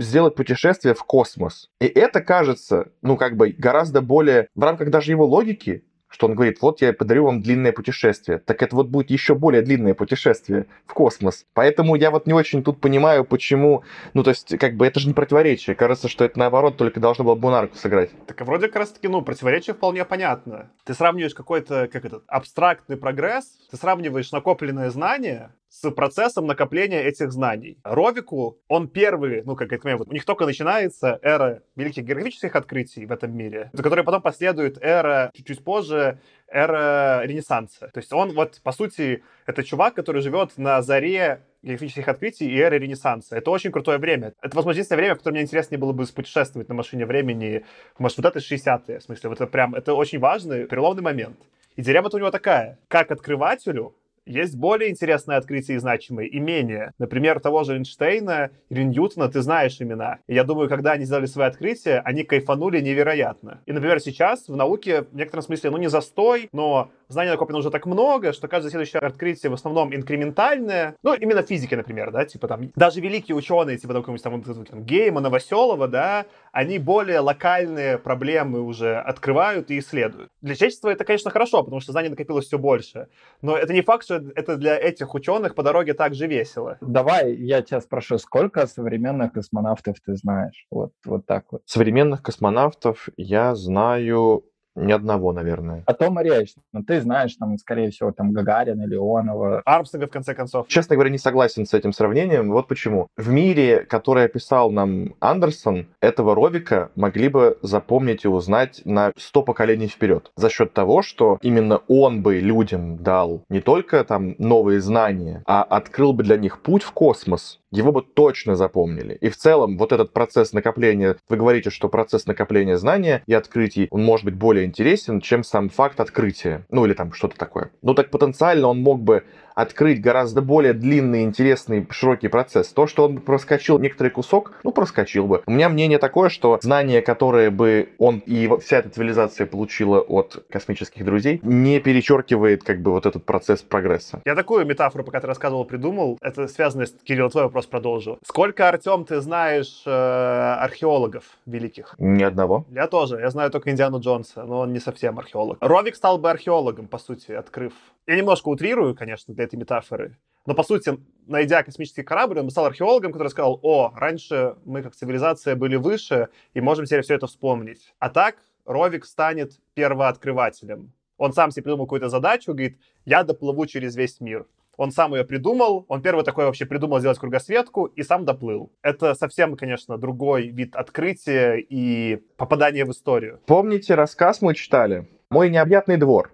[0.00, 1.70] сделать путешествие в космос.
[1.80, 6.34] И это кажется, ну, как бы гораздо более, в рамках даже его логики, что он
[6.34, 8.38] говорит, вот я подарю вам длинное путешествие.
[8.38, 11.44] Так это вот будет еще более длинное путешествие в космос.
[11.54, 13.82] Поэтому я вот не очень тут понимаю, почему...
[14.14, 15.74] Ну, то есть, как бы это же не противоречие.
[15.74, 18.10] Кажется, что это наоборот только должно было Бунарку сыграть.
[18.26, 20.70] Так а вроде как раз таки, ну, противоречие вполне понятно.
[20.84, 27.32] Ты сравниваешь какой-то, как этот, абстрактный прогресс, ты сравниваешь накопленные знания с процессом накопления этих
[27.32, 27.78] знаний.
[27.82, 33.12] Ровику, он первый, ну, как это, у них только начинается эра великих географических открытий в
[33.12, 37.90] этом мире, за которой потом последует эра, чуть-чуть позже, эра Ренессанса.
[37.92, 42.56] То есть он вот, по сути, это чувак, который живет на заре географических открытий и
[42.56, 43.36] эры Ренессанса.
[43.36, 44.32] Это очень крутое время.
[44.42, 47.64] Это, возможно, единственное время, в котором мне интереснее было бы путешествовать на машине времени.
[47.98, 51.38] Может, вот это 60-е, в смысле, вот это прям, это очень важный, переломный момент.
[51.74, 52.78] И дилемма у него такая.
[52.86, 56.92] Как открывателю есть более интересные открытия и значимые, и менее.
[56.98, 60.18] Например, того же Эйнштейна или Ньютона ты знаешь имена.
[60.26, 63.60] И я думаю, когда они сделали свои открытия, они кайфанули невероятно.
[63.66, 67.70] И, например, сейчас в науке в некотором смысле, ну не застой, но знаний накоплено уже
[67.70, 70.96] так много, что каждое следующее открытие в основном инкрементальное.
[71.02, 75.20] Ну, именно физики, например, да, типа там, даже великие ученые, типа там, там, там Гейма,
[75.20, 80.30] Новоселова, да, они более локальные проблемы уже открывают и исследуют.
[80.40, 83.08] Для человечества это, конечно, хорошо, потому что знаний накопилось все больше.
[83.42, 86.78] Но это не факт, что это для этих ученых по дороге так же весело.
[86.80, 90.66] Давай я тебя спрошу, сколько современных космонавтов ты знаешь?
[90.70, 91.62] Вот, вот так вот.
[91.66, 95.82] Современных космонавтов я знаю ни одного, наверное.
[95.86, 96.54] О том и речь.
[96.72, 99.62] Но ты знаешь, там, скорее всего, там Гагарина, Леонова.
[99.64, 100.66] Армстронга, в конце концов.
[100.68, 102.50] Честно говоря, не согласен с этим сравнением.
[102.50, 103.08] Вот почему.
[103.16, 109.42] В мире, который описал нам Андерсон, этого Ровика могли бы запомнить и узнать на 100
[109.42, 110.30] поколений вперед.
[110.36, 115.62] За счет того, что именно он бы людям дал не только там новые знания, а
[115.62, 119.18] открыл бы для них путь в космос, его бы точно запомнили.
[119.20, 123.88] И в целом вот этот процесс накопления, вы говорите, что процесс накопления знания и открытий,
[123.90, 126.66] он может быть более интересен, чем сам факт открытия.
[126.70, 127.70] Ну или там что-то такое.
[127.82, 132.68] Ну так потенциально он мог бы открыть гораздо более длинный, интересный, широкий процесс.
[132.68, 135.42] То, что он проскочил некоторый кусок, ну, проскочил бы.
[135.46, 140.44] У меня мнение такое, что знания, которые бы он и вся эта цивилизация получила от
[140.50, 144.20] космических друзей, не перечеркивает как бы вот этот процесс прогресса.
[144.24, 146.18] Я такую метафору, пока ты рассказывал, придумал.
[146.20, 148.18] Это связано с, Кирилл, твой вопрос продолжу.
[148.24, 151.94] Сколько, Артем, ты знаешь э, археологов великих?
[151.98, 152.66] Ни одного.
[152.70, 153.20] Я тоже.
[153.20, 155.58] Я знаю только Индиану Джонса, но он не совсем археолог.
[155.60, 157.72] Ровик стал бы археологом, по сути, открыв.
[158.06, 160.18] Я немножко утрирую, конечно, для этой метафоры.
[160.46, 164.94] Но, по сути, найдя космический корабль, он стал археологом, который сказал, о, раньше мы как
[164.94, 167.94] цивилизация были выше, и можем теперь все это вспомнить.
[167.98, 168.36] А так
[168.66, 170.92] Ровик станет первооткрывателем.
[171.16, 174.46] Он сам себе придумал какую-то задачу, говорит, я доплыву через весь мир.
[174.76, 178.72] Он сам ее придумал, он первый такой вообще придумал сделать кругосветку и сам доплыл.
[178.82, 183.40] Это совсем, конечно, другой вид открытия и попадания в историю.
[183.46, 185.08] Помните рассказ мы читали?
[185.30, 186.33] «Мой необъятный двор».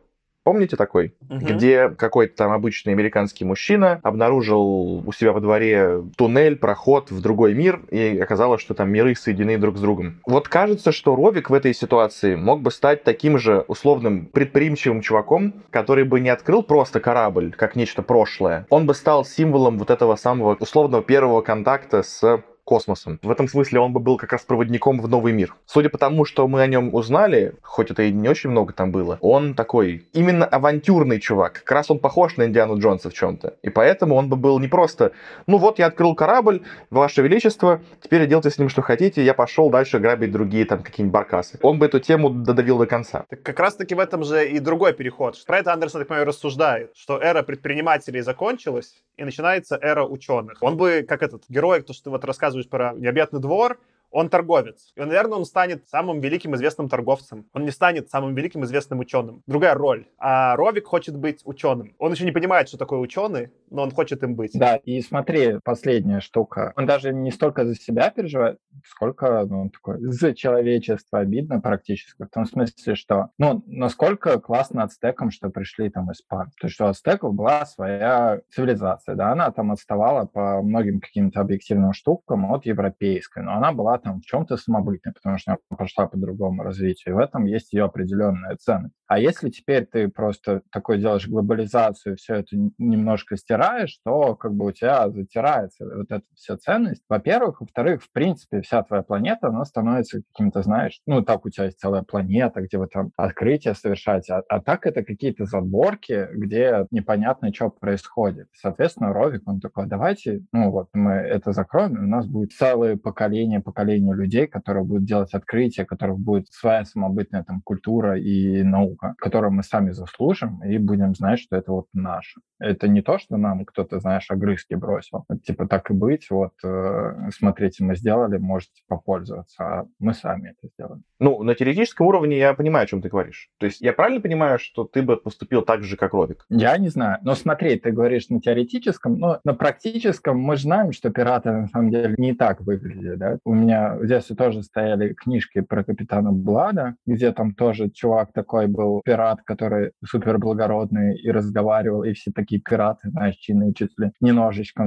[0.50, 1.14] Помните такой?
[1.28, 1.46] Мгм.
[1.46, 7.54] Где какой-то там обычный американский мужчина обнаружил у себя во дворе туннель, проход в другой
[7.54, 10.18] мир, и оказалось, что там миры соединены друг с другом.
[10.26, 15.54] Вот кажется, что Ровик в этой ситуации мог бы стать таким же условным предприимчивым чуваком,
[15.70, 18.66] который бы не открыл просто корабль, как нечто прошлое.
[18.70, 23.18] Он бы стал символом вот этого самого условного первого контакта с космосом.
[23.22, 25.56] В этом смысле он бы был как раз проводником в новый мир.
[25.66, 28.92] Судя по тому, что мы о нем узнали, хоть это и не очень много там
[28.92, 31.54] было, он такой именно авантюрный чувак.
[31.64, 33.54] Как раз он похож на Индиану Джонса в чем-то.
[33.62, 35.10] И поэтому он бы был не просто,
[35.48, 39.68] ну вот я открыл корабль, Ваше Величество, теперь делайте с ним что хотите, я пошел
[39.68, 41.58] дальше грабить другие там какие-нибудь баркасы.
[41.62, 43.24] Он бы эту тему додавил до конца.
[43.28, 45.36] Так как раз-таки в этом же и другой переход.
[45.44, 50.58] Про это Андерсон, так понимаю, рассуждает, что эра предпринимателей закончилась, и начинается эра ученых.
[50.62, 53.78] Он бы, как этот герой, то, что ты вот рассказываешь про необъятный двор,
[54.10, 54.92] он торговец.
[54.96, 57.46] И, наверное, он станет самым великим известным торговцем.
[57.52, 59.42] Он не станет самым великим известным ученым.
[59.46, 60.06] Другая роль.
[60.18, 61.94] А Ровик хочет быть ученым.
[61.98, 64.52] Он еще не понимает, что такое ученый, но он хочет им быть.
[64.54, 66.72] Да, и смотри, последняя штука.
[66.76, 72.22] Он даже не столько за себя переживает, сколько, ну, он такой, за человечество обидно практически.
[72.22, 76.46] В том смысле, что, ну, насколько классно ацтекам, что пришли там из пар.
[76.60, 81.40] То есть, что у ацтеков была своя цивилизация, да, она там отставала по многим каким-то
[81.40, 86.06] объективным штукам от европейской, но она была там в чем-то самобытной, потому что она пошла
[86.06, 87.14] по другому развитию.
[87.14, 88.94] И в этом есть ее определенная ценность.
[89.06, 94.66] А если теперь ты просто такой делаешь глобализацию, все это немножко стираешь, то как бы
[94.66, 97.02] у тебя затирается вот эта вся ценность.
[97.08, 97.60] Во-первых.
[97.60, 101.78] Во-вторых, в принципе, вся твоя планета, она становится каким-то, знаешь, ну, так у тебя есть
[101.78, 107.52] целая планета, где вы там открытия совершаете, а, а так это какие-то задворки, где непонятно,
[107.52, 108.48] что происходит.
[108.54, 113.60] Соответственно, Ровик, он такой, давайте, ну, вот мы это закроем, у нас будет целое поколение,
[113.60, 118.62] поколение поколение людей, которые будут делать открытия, у которых будет своя самобытная там культура и
[118.62, 122.40] наука, которую мы сами заслужим и будем знать, что это вот наше.
[122.58, 125.24] Это не то, что нам кто-то, знаешь, огрызки бросил.
[125.44, 130.68] Типа так и быть, вот э, смотрите, мы сделали, можете попользоваться, а мы сами это
[130.74, 131.02] сделаем.
[131.18, 133.50] Ну, на теоретическом уровне я понимаю, о чем ты говоришь.
[133.58, 136.44] То есть я правильно понимаю, что ты бы поступил так же, как Ровик?
[136.48, 137.18] Я не знаю.
[137.22, 141.90] Но смотри, ты говоришь на теоретическом, но на практическом мы знаем, что пираты на самом
[141.90, 143.18] деле не так выглядят.
[143.18, 143.38] Да?
[143.44, 148.66] У меня в детстве тоже стояли книжки про капитана Блада, где там тоже чувак такой
[148.66, 154.12] был пират, который супер благородный и разговаривал, и все такие пираты, знаешь, чинные чуть ли
[154.20, 154.32] не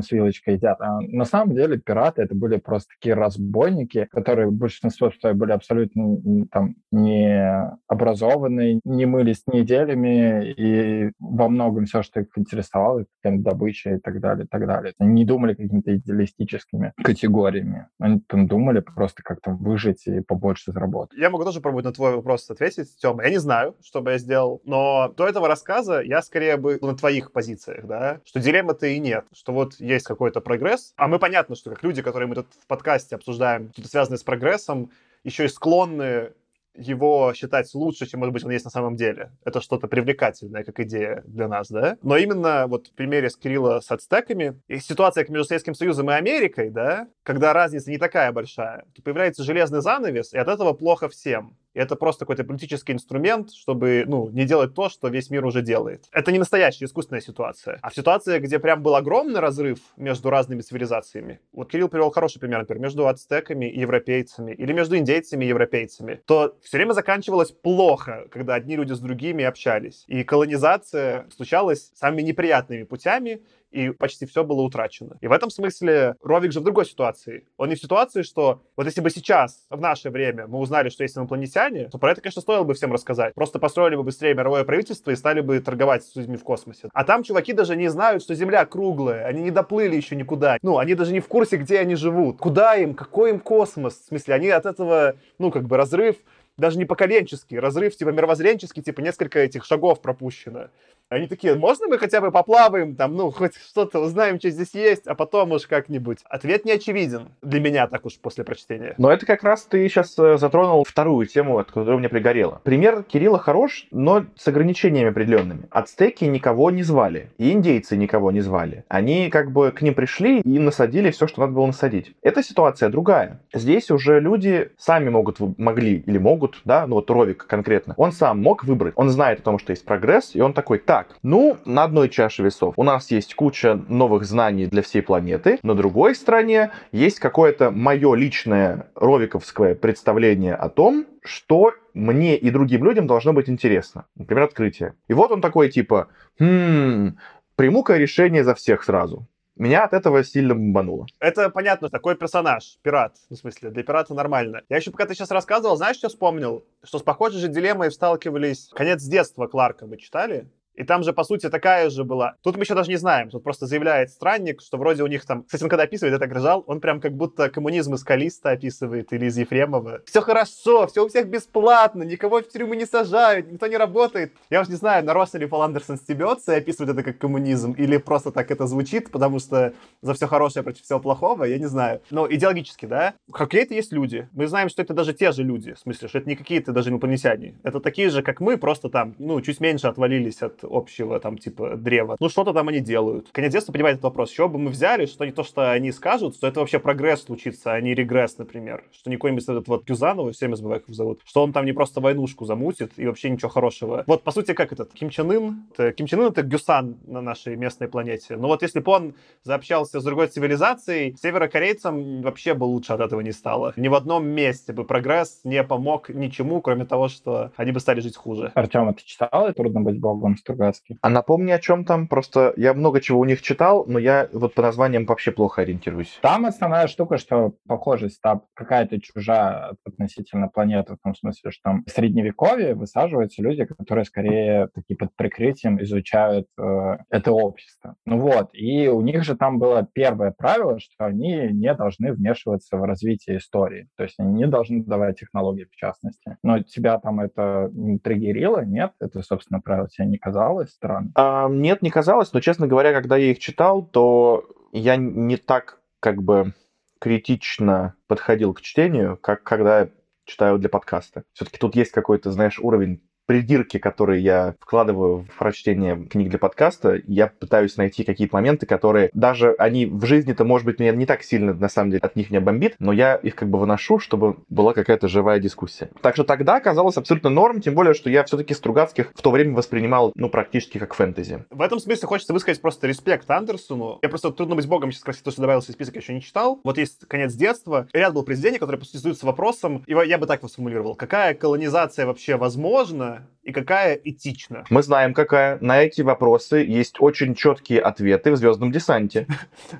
[0.01, 0.81] с вилочкой едят.
[0.81, 6.17] А на самом деле пираты это были просто такие разбойники, которые большинство своих были абсолютно
[6.51, 13.95] там не образованные, не мылись неделями, и во многом все, что их интересовало, это добыча
[13.95, 14.93] и так далее, и так далее.
[14.99, 17.87] Они не думали какими-то идеалистическими категориями.
[17.99, 21.17] Они там думали просто как-то выжить и побольше заработать.
[21.17, 23.23] Я могу тоже пробовать на твой вопрос ответить, Тёма.
[23.23, 26.95] Я не знаю, что бы я сделал, но до этого рассказа я скорее бы на
[26.95, 31.55] твоих позициях, да, что дилеммы-то и нет, что вот есть какой-то прогресс, а мы понятно,
[31.55, 34.91] что как люди, которые мы тут в подкасте обсуждаем, что-то связанное с прогрессом,
[35.23, 36.31] еще и склонны
[36.75, 39.31] его считать лучше, чем, может быть, он есть на самом деле.
[39.45, 41.97] Это что-то привлекательное, как идея для нас, да?
[42.01, 46.13] Но именно вот в примере с Кирилла с ацтеками, и ситуация между Советским Союзом и
[46.13, 51.09] Америкой, да, когда разница не такая большая, то появляется железный занавес, и от этого плохо
[51.09, 51.57] всем.
[51.73, 56.05] Это просто какой-то политический инструмент, чтобы, ну, не делать то, что весь мир уже делает.
[56.11, 57.79] Это не настоящая искусственная ситуация.
[57.81, 62.39] А в ситуации, где прям был огромный разрыв между разными цивилизациями, вот Кирилл привел хороший
[62.39, 67.51] пример, например, между ацтеками и европейцами, или между индейцами и европейцами, то все время заканчивалось
[67.51, 70.03] плохо, когда одни люди с другими общались.
[70.07, 73.41] И колонизация случалась самыми неприятными путями,
[73.73, 75.17] и почти все было утрачено.
[75.19, 77.45] И в этом смысле Ровик же в другой ситуации.
[77.57, 81.03] Он не в ситуации, что вот если бы сейчас, в наше время, мы узнали, что
[81.03, 83.33] есть инопланетяне, то про это, конечно, стоило бы всем рассказать.
[83.33, 86.89] Просто построили бы быстрее мировое правительство и стали бы торговать с людьми в космосе.
[86.93, 90.57] А там чуваки даже не знают, что Земля круглая, они не доплыли еще никуда.
[90.61, 92.37] Ну, они даже не в курсе, где они живут.
[92.37, 93.95] Куда им, какой им космос?
[93.95, 96.17] В смысле, они от этого, ну, как бы разрыв
[96.57, 100.69] даже не поколенческий, разрыв типа мировоззренческий, типа несколько этих шагов пропущено.
[101.09, 105.05] Они такие, можно мы хотя бы поплаваем, там, ну, хоть что-то узнаем, что здесь есть,
[105.05, 106.19] а потом уж как-нибудь.
[106.25, 108.95] Ответ не очевиден для меня так уж после прочтения.
[108.97, 112.61] Но это как раз ты сейчас э, затронул вторую тему, от которой мне пригорело.
[112.63, 115.67] Пример Кирилла хорош, но с ограничениями определенными.
[115.69, 118.83] Ацтеки никого не звали, и индейцы никого не звали.
[118.87, 122.15] Они как бы к ним пришли и насадили все, что надо было насадить.
[122.23, 123.39] Эта ситуация другая.
[123.53, 128.41] Здесь уже люди сами могут, могли или могут, да, ну вот Ровик конкретно, он сам
[128.41, 128.93] мог выбрать.
[128.95, 132.07] Он знает о том, что есть прогресс, и он такой, так, так, ну, на одной
[132.07, 137.17] чаше весов у нас есть куча новых знаний для всей планеты, на другой стороне есть
[137.17, 144.05] какое-то мое личное ровиковское представление о том, что мне и другим людям должно быть интересно.
[144.15, 144.93] Например, открытие.
[145.07, 147.17] И вот он такой типа, хм,
[147.55, 149.25] приму-ка решение за всех сразу.
[149.55, 151.07] Меня от этого сильно бомбануло.
[151.19, 154.61] Это понятно, такой персонаж, пират, в смысле, для пирата нормально.
[154.69, 156.63] Я еще пока ты сейчас рассказывал, знаешь, что вспомнил?
[156.83, 160.51] Что с похожей же дилеммой сталкивались конец детства Кларка, вы читали?
[160.75, 162.35] И там же, по сути, такая же была.
[162.41, 163.29] Тут мы еще даже не знаем.
[163.29, 165.43] Тут просто заявляет странник, что вроде у них там...
[165.43, 169.25] Кстати, он когда описывает, это грызал, он прям как будто коммунизм из Калиста описывает или
[169.25, 170.01] из Ефремова.
[170.05, 174.33] Все хорошо, все у всех бесплатно, никого в тюрьму не сажают, никто не работает.
[174.49, 177.97] Я уж не знаю, нарочно ли Пол Андерсон стебется и описывает это как коммунизм, или
[177.97, 182.01] просто так это звучит, потому что за все хорошее против всего плохого, я не знаю.
[182.09, 184.27] Но идеологически, да, какие-то есть люди.
[184.33, 186.89] Мы знаем, что это даже те же люди, в смысле, что это не какие-то даже
[186.89, 187.55] инопланетяне.
[187.63, 191.75] Это такие же, как мы, просто там, ну, чуть меньше отвалились от общего там типа
[191.77, 192.17] древа.
[192.19, 193.29] Ну что-то там они делают.
[193.31, 194.31] Конец детства понимает этот вопрос.
[194.31, 197.73] Чего бы мы взяли, что не то, что они скажут, что это вообще прогресс случится,
[197.73, 198.83] а не регресс, например.
[198.91, 201.73] Что не какой-нибудь этот вот Кюзанова, всеми забываю, как его зовут, что он там не
[201.73, 204.03] просто войнушку замутит и вообще ничего хорошего.
[204.07, 205.65] Вот, по сути, как этот Ким Чен Ын?
[205.73, 208.37] Это, Ким Чен Ын— это Гюсан на нашей местной планете.
[208.37, 213.21] Но вот если бы он заобщался с другой цивилизацией, северокорейцам вообще бы лучше от этого
[213.21, 213.73] не стало.
[213.75, 217.99] Ни в одном месте бы прогресс не помог ничему, кроме того, что они бы стали
[217.99, 218.51] жить хуже.
[218.55, 220.97] Артем, а ты читал «Трудно быть богом» Стругацкий?
[221.01, 222.07] А напомни, о чем там.
[222.07, 226.19] Просто я много чего у них читал, но я вот по названиям вообще плохо ориентируюсь.
[226.21, 231.83] Там основная штука, что похожесть там какая-то чужая относительно планеты, в том смысле, что там
[231.85, 237.95] в средневековье высаживаются люди, которые скорее такие под прикрытием изучают э, это общество.
[238.05, 242.77] Ну вот, и у них же там было первое правило, что они не должны вмешиваться
[242.77, 243.87] в развитие истории.
[243.97, 246.37] То есть они не должны давать технологии, в частности.
[246.43, 248.93] Но тебя там это не триггерило, нет?
[248.99, 251.11] Это, собственно, правило тебе не казалось странно?
[251.15, 255.79] А, нет, не казалось, но, честно говоря, когда я их читал, то я не так
[255.99, 256.53] как бы
[256.99, 259.89] критично подходил к чтению, как когда
[260.25, 261.23] читаю для подкаста.
[261.33, 266.99] Все-таки тут есть какой-то, знаешь, уровень придирки, которые я вкладываю в прочтение книг для подкаста,
[267.07, 271.23] я пытаюсь найти какие-то моменты, которые даже они в жизни-то, может быть, меня не так
[271.23, 274.37] сильно, на самом деле, от них не бомбит, но я их как бы выношу, чтобы
[274.49, 275.89] была какая-то живая дискуссия.
[276.01, 279.55] Так что тогда казалось абсолютно норм, тем более, что я все-таки Стругацких в то время
[279.55, 281.45] воспринимал, ну, практически как фэнтези.
[281.49, 283.99] В этом смысле хочется высказать просто респект Андерсону.
[284.01, 286.59] Я просто «Трудно быть богом» сейчас то, что добавился список, я еще не читал.
[286.63, 287.87] Вот есть «Конец детства».
[287.93, 290.95] Ряд был произведений, которые, по сути, задаются вопросом, и я бы так его сформулировал.
[290.95, 294.65] Какая колонизация вообще возможна и какая этична?
[294.69, 295.57] Мы знаем, какая.
[295.59, 299.27] На эти вопросы есть очень четкие ответы в «Звездном десанте».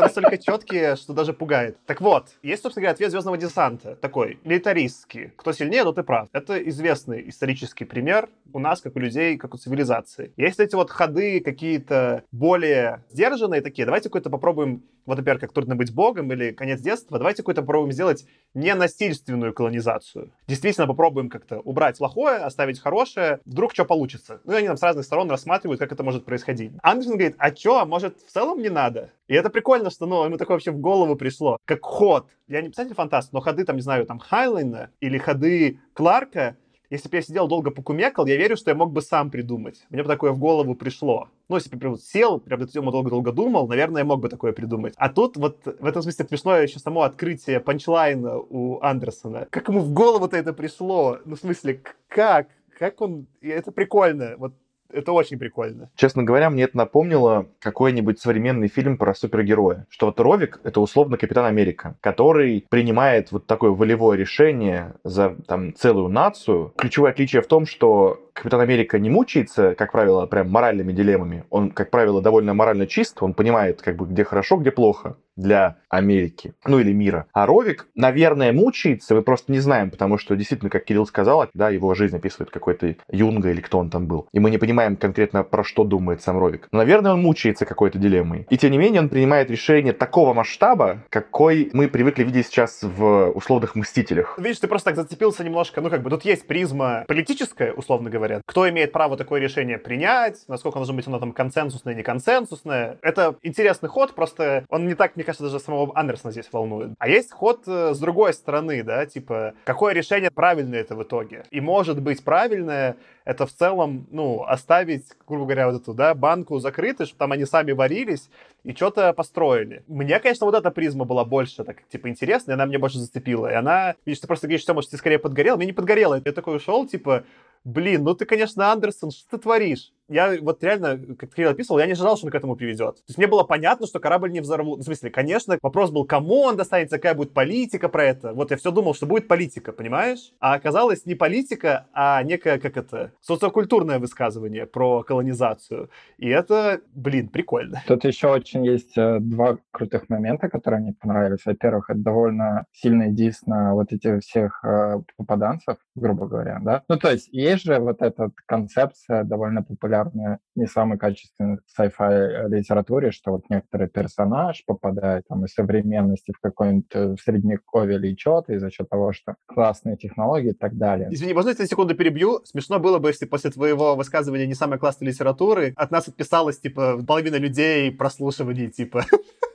[0.00, 1.76] настолько четкие, что даже пугает.
[1.86, 5.32] Так вот, есть, собственно говоря, ответ Звездного десанта, такой, милитаристский.
[5.36, 6.28] Кто сильнее, тот и прав.
[6.32, 10.32] Это известный исторический пример у нас, как у людей, как у цивилизации.
[10.36, 13.84] Есть эти вот ходы какие-то более сдержанные такие.
[13.84, 17.92] Давайте какой-то попробуем вот, например, как трудно быть богом или конец детства, давайте какой-то попробуем
[17.92, 18.24] сделать
[18.54, 20.32] ненасильственную колонизацию.
[20.46, 24.40] Действительно попробуем как-то убрать плохое, оставить хорошее, вдруг что получится.
[24.44, 26.72] Ну и они нам с разных сторон рассматривают, как это может происходить.
[26.82, 29.10] Андерсон говорит, а что, а может в целом не надо?
[29.26, 31.58] И это прикольно, что ну, ему такое вообще в голову пришло.
[31.64, 32.26] Как ход.
[32.48, 36.56] Я не писатель-фантаст, но ходы, там, не знаю, там, Хайнлайна или ходы Кларка,
[36.92, 39.86] если бы я сидел долго покумекал, я верю, что я мог бы сам придумать.
[39.88, 41.30] Мне бы такое в голову пришло.
[41.48, 44.52] Ну, если бы прям сел, прям эту тему долго-долго думал, наверное, я мог бы такое
[44.52, 44.92] придумать.
[44.98, 49.46] А тут вот в этом смысле смешное еще само открытие панчлайна у Андерсона.
[49.48, 51.18] Как ему в голову-то это пришло?
[51.24, 52.48] Ну, в смысле, как?
[52.78, 53.26] Как он...
[53.40, 54.34] Это прикольно.
[54.36, 54.52] Вот
[54.92, 55.90] это очень прикольно.
[55.96, 59.86] Честно говоря, мне это напомнило какой-нибудь современный фильм про супергероя.
[59.88, 65.74] Что вот Ровик— это условно Капитан Америка, который принимает вот такое волевое решение за там
[65.74, 66.72] целую нацию.
[66.76, 71.44] Ключевое отличие в том, что Капитан Америка не мучается, как правило, прям моральными дилеммами.
[71.50, 75.78] Он, как правило, довольно морально чист, он понимает, как бы, где хорошо, где плохо для
[75.88, 77.26] Америки, ну или мира.
[77.32, 81.70] А Ровик, наверное, мучается, мы просто не знаем, потому что действительно, как Кирилл сказал, да,
[81.70, 84.28] его жизнь описывает какой-то Юнга или кто он там был.
[84.32, 86.68] И мы не понимаем конкретно, про что думает сам Ровик.
[86.72, 88.46] Но, наверное, он мучается какой-то дилеммой.
[88.50, 93.30] И тем не менее, он принимает решение такого масштаба, какой мы привыкли видеть сейчас в
[93.30, 94.38] условных «Мстителях».
[94.38, 98.21] Видишь, ты просто так зацепился немножко, ну как бы тут есть призма политическая, условно говоря.
[98.46, 102.98] Кто имеет право такое решение принять, насколько должно быть оно там консенсусное, не консенсусное.
[103.02, 106.92] Это интересный ход, просто он не так мне кажется, даже самого Андерсона здесь волнует.
[106.98, 111.44] А есть ход э, с другой стороны, да, типа, какое решение правильное это в итоге?
[111.50, 116.58] И может быть правильное это в целом, ну, оставить, грубо говоря, вот эту, да, банку
[116.58, 118.28] закрытой, чтобы там они сами варились
[118.64, 119.84] и что-то построили.
[119.86, 123.50] Мне, конечно, вот эта призма была больше, так, типа, интересная, она мне больше зацепила.
[123.50, 125.56] И она, видишь, ты просто говоришь, что, может, ты скорее подгорел.
[125.56, 126.20] Мне не подгорело.
[126.24, 127.24] Я такой ушел, типа,
[127.64, 129.92] блин, ну ты, конечно, Андерсон, что ты творишь?
[130.08, 132.96] Я вот реально, как Кирилл описывал, я не ожидал, что он к этому приведет.
[132.96, 134.80] То есть мне было понятно, что корабль не взорвут.
[134.80, 138.32] В смысле, конечно, вопрос был, кому он достанется, какая будет политика про это.
[138.32, 140.32] Вот я все думал, что будет политика, понимаешь?
[140.40, 145.90] А оказалось не политика, а некое, как это, социокультурное высказывание про колонизацию.
[146.18, 147.82] И это, блин, прикольно.
[147.86, 151.44] Тут еще очень есть э, два крутых момента, которые мне понравились.
[151.44, 156.82] Во-первых, это довольно сильный дис на вот этих всех э, попаданцев, грубо говоря, да?
[156.88, 162.48] Ну, то есть есть же вот эта концепция довольно популярная популярная, не самый качественный sci-fi
[162.48, 168.52] литературе, что вот некоторый персонаж попадает там из современности в какой-нибудь э, средневековье или что-то,
[168.52, 171.08] и за счет того, что классные технологии и так далее.
[171.10, 172.40] Извини, можно я секунду перебью?
[172.44, 177.02] Смешно было бы, если после твоего высказывания не самой классной литературы от нас отписалась, типа,
[177.06, 179.04] половина людей прослушиваний, типа.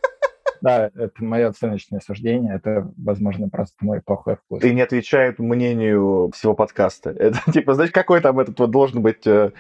[0.62, 4.64] Да, это мое оценочное суждение, это, возможно, просто мой плохой вкус.
[4.64, 7.10] И не отвечает мнению всего подкаста.
[7.18, 9.51] Это, типа, знаешь, какой там этот вот должен быть э,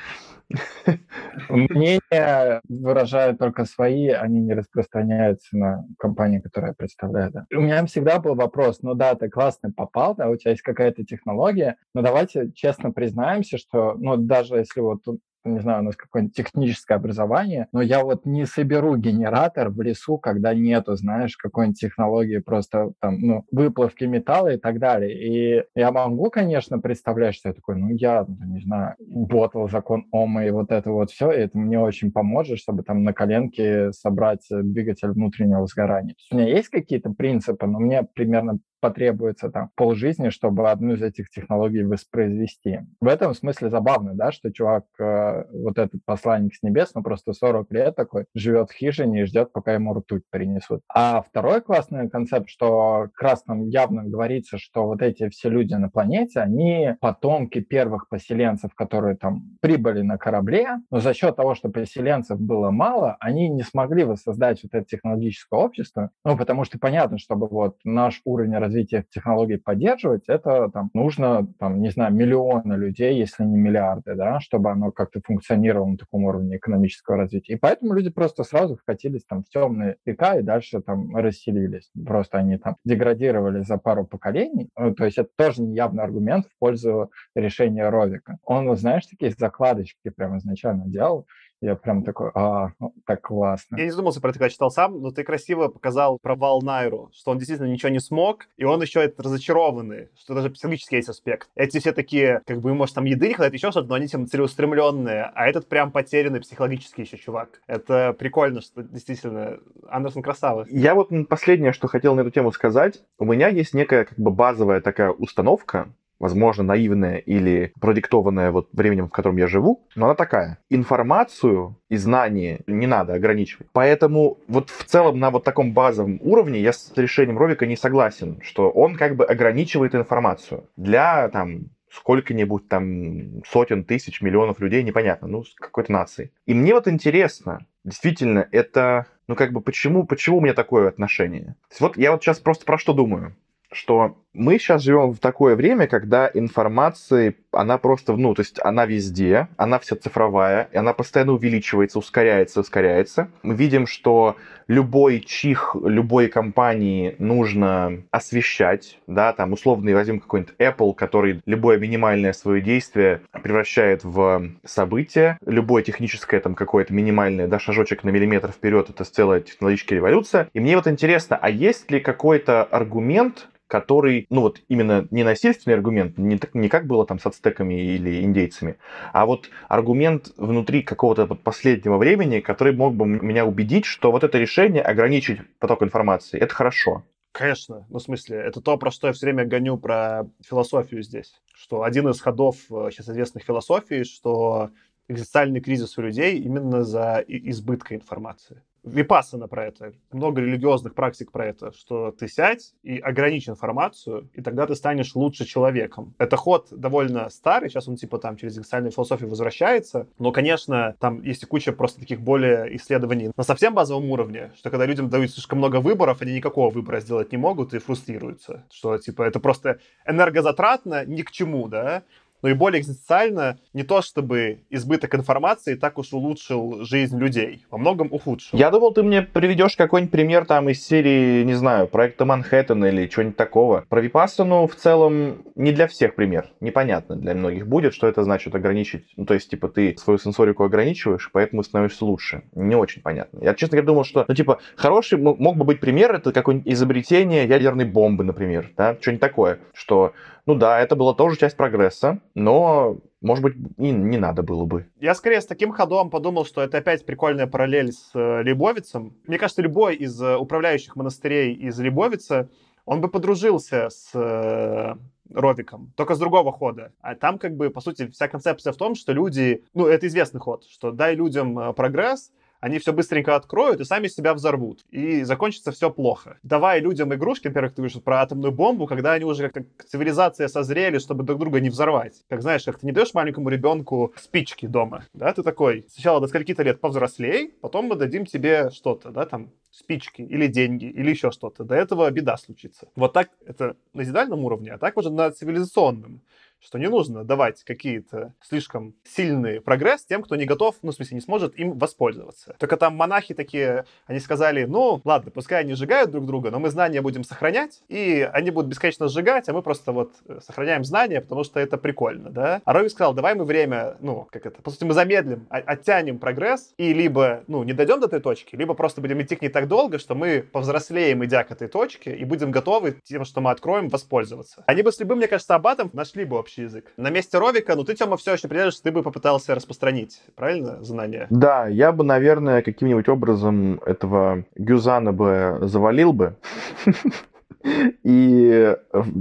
[1.49, 7.31] Мнения выражают только свои, они не распространяются на компании, которые я представляю.
[7.31, 7.45] Да.
[7.53, 11.03] У меня всегда был вопрос, ну да, ты классно попал, да, у тебя есть какая-то
[11.03, 15.01] технология, но давайте честно признаемся, что, ну даже если вот
[15.47, 20.17] не знаю, у нас какое-нибудь техническое образование, но я вот не соберу генератор в лесу,
[20.17, 25.13] когда нету, знаешь, какой-нибудь технологии просто там, ну, выплавки металла и так далее.
[25.13, 30.05] И я могу, конечно, представлять, что я такой, ну, я, ну, не знаю, ботал закон
[30.11, 33.91] Ома и вот это вот все, и это мне очень поможет, чтобы там на коленке
[33.91, 36.15] собрать двигатель внутреннего сгорания.
[36.31, 41.29] У меня есть какие-то принципы, но мне примерно потребуется там полжизни, чтобы одну из этих
[41.29, 42.81] технологий воспроизвести.
[43.01, 47.33] В этом смысле забавно, да, что чувак, э, вот этот посланник с небес, ну просто
[47.33, 50.81] 40 лет такой, живет в хижине и ждет, пока ему ртуть принесут.
[50.93, 53.07] А второй классный концепт, что
[53.45, 59.15] там явно говорится, что вот эти все люди на планете, они потомки первых поселенцев, которые
[59.15, 64.03] там прибыли на корабле, но за счет того, что поселенцев было мало, они не смогли
[64.03, 69.57] воссоздать вот это технологическое общество, ну, потому что понятно, чтобы вот наш уровень развития технологий
[69.57, 74.91] поддерживать, это там нужно, там, не знаю, миллионы людей, если не миллиарды, да, чтобы оно
[74.91, 77.53] как-то функционировало на таком уровне экономического развития.
[77.53, 81.89] И поэтому люди просто сразу вкатились там в темные века и дальше там расселились.
[82.05, 84.69] Просто они там деградировали за пару поколений.
[84.77, 88.37] Ну, то есть это тоже неявный аргумент в пользу решения Ровика.
[88.43, 91.25] Он, знаешь, такие закладочки прямо изначально делал,
[91.61, 93.77] я прям такой, а, ну, так классно.
[93.77, 97.31] Я не задумался про это, когда читал сам, но ты красиво показал провал Найру, что
[97.31, 101.49] он действительно ничего не смог, и он еще это разочарованный, что даже психологически есть аспект.
[101.55, 104.27] Эти все такие, как бы, может, там еды не хватает, еще что-то, но они тем
[104.27, 107.61] целеустремленные, а этот прям потерянный психологически еще чувак.
[107.67, 110.65] Это прикольно, что действительно Андерсон красава.
[110.69, 113.01] Я вот последнее, что хотел на эту тему сказать.
[113.17, 115.89] У меня есть некая как бы базовая такая установка,
[116.19, 120.59] возможно, наивная или продиктованная вот временем, в котором я живу, но она такая.
[120.69, 123.67] Информацию и знания не надо ограничивать.
[123.73, 128.39] Поэтому вот в целом на вот таком базовом уровне я с решением Ровика не согласен,
[128.41, 135.27] что он как бы ограничивает информацию для там сколько-нибудь там сотен тысяч, миллионов людей, непонятно,
[135.27, 136.31] ну, какой-то нации.
[136.45, 141.55] И мне вот интересно, действительно, это, ну, как бы, почему, почему у меня такое отношение?
[141.79, 143.35] Вот я вот сейчас просто про что думаю
[143.71, 148.85] что мы сейчас живем в такое время, когда информации, она просто, ну, то есть она
[148.85, 153.29] везде, она вся цифровая, и она постоянно увеличивается, ускоряется, ускоряется.
[153.41, 160.93] Мы видим, что любой чих любой компании нужно освещать, да, там условно возьмем какой-нибудь Apple,
[160.93, 168.03] который любое минимальное свое действие превращает в событие, любое техническое там какое-то минимальное, да, шажочек
[168.03, 170.49] на миллиметр вперед, это целая технологическая революция.
[170.53, 175.75] И мне вот интересно, а есть ли какой-то аргумент, который, ну вот именно не насильственный
[175.75, 178.77] аргумент, не, не как было там с ацтеками или индейцами,
[179.13, 184.37] а вот аргумент внутри какого-то последнего времени, который мог бы меня убедить, что вот это
[184.37, 187.03] решение ограничить поток информации, это хорошо.
[187.31, 191.39] Конечно, ну в смысле, это то, про что я все время гоню про философию здесь,
[191.53, 194.71] что один из ходов э, сейчас известных философий, что
[195.07, 198.63] экзистенциальный кризис у людей именно за избытка информации.
[198.91, 204.41] Випассана про это, много религиозных практик про это, что ты сядь и ограничь информацию, и
[204.41, 206.13] тогда ты станешь лучше человеком.
[206.17, 211.21] Это ход довольно старый, сейчас он типа там через экзистенциальную философию возвращается, но, конечно, там
[211.21, 215.31] есть и куча просто таких более исследований на совсем базовом уровне, что когда людям дают
[215.31, 219.79] слишком много выборов, они никакого выбора сделать не могут и фрустрируются, что типа это просто
[220.05, 222.03] энергозатратно ни к чему, да,
[222.41, 227.77] но и более экзистенциально не то, чтобы избыток информации так уж улучшил жизнь людей, во
[227.77, 228.57] многом ухудшил.
[228.57, 233.07] Я думал, ты мне приведешь какой-нибудь пример там из серии, не знаю, проекта Манхэттен или
[233.07, 233.85] чего-нибудь такого.
[233.89, 236.49] Про Випассану в целом не для всех пример.
[236.59, 239.05] Непонятно для многих будет, что это значит ограничить.
[239.15, 242.43] Ну, то есть, типа, ты свою сенсорику ограничиваешь, поэтому становишься лучше.
[242.53, 243.39] Не очень понятно.
[243.41, 247.47] Я, честно говоря, думал, что, ну, типа, хороший мог бы быть пример, это какое-нибудь изобретение
[247.47, 250.13] ядерной бомбы, например, да, что-нибудь такое, что
[250.47, 254.87] ну да, это была тоже часть прогресса, но, может быть, и не надо было бы.
[254.99, 259.13] Я скорее с таким ходом подумал, что это опять прикольная параллель с э, Лебовицем.
[259.27, 262.49] Мне кажется, любой из э, управляющих монастырей из Лебовица,
[262.85, 264.95] он бы подружился с э,
[265.33, 266.93] Ровиком, только с другого хода.
[267.01, 270.39] А там, как бы, по сути, вся концепция в том, что люди, ну, это известный
[270.39, 274.85] ход, что дай людям прогресс, они все быстренько откроют и сами себя взорвут.
[274.89, 276.39] И закончится все плохо.
[276.43, 280.99] Давай людям игрушки, например, ты говоришь про атомную бомбу, когда они уже как цивилизация созрели,
[280.99, 282.23] чтобы друг друга не взорвать.
[282.29, 286.27] Как знаешь, как ты не даешь маленькому ребенку спички дома, да, ты такой, сначала до
[286.27, 291.31] скольки-то лет повзрослей, потом мы дадим тебе что-то, да, там, спички или деньги или еще
[291.31, 291.63] что-то.
[291.63, 292.87] До этого беда случится.
[292.95, 296.21] Вот так это на назидальном уровне, а так уже на цивилизационном
[296.59, 301.15] что не нужно давать какие-то слишком сильные прогресс тем, кто не готов, ну, в смысле,
[301.15, 302.55] не сможет им воспользоваться.
[302.59, 306.69] Только там монахи такие, они сказали, ну, ладно, пускай они сжигают друг друга, но мы
[306.69, 311.21] знания будем сохранять, и они будут бесконечно сжигать, а мы просто вот э, сохраняем знания,
[311.21, 312.61] потому что это прикольно, да.
[312.65, 316.73] А Рови сказал, давай мы время, ну, как это, по сути, мы замедлим, оттянем прогресс,
[316.77, 319.67] и либо, ну, не дойдем до этой точки, либо просто будем идти к ней так
[319.67, 323.89] долго, что мы повзрослеем, идя к этой точке, и будем готовы тем, что мы откроем,
[323.89, 324.63] воспользоваться.
[324.67, 326.93] Они бы с любым, мне кажется, абатом нашли бы общий язык.
[326.95, 331.27] На месте Ровика, ну ты, Тёма, все еще придерживаешься, ты бы попытался распространить, правильно, знания?
[331.29, 336.37] Да, я бы, наверное, каким-нибудь образом этого Гюзана бы завалил бы.
[338.03, 338.77] и,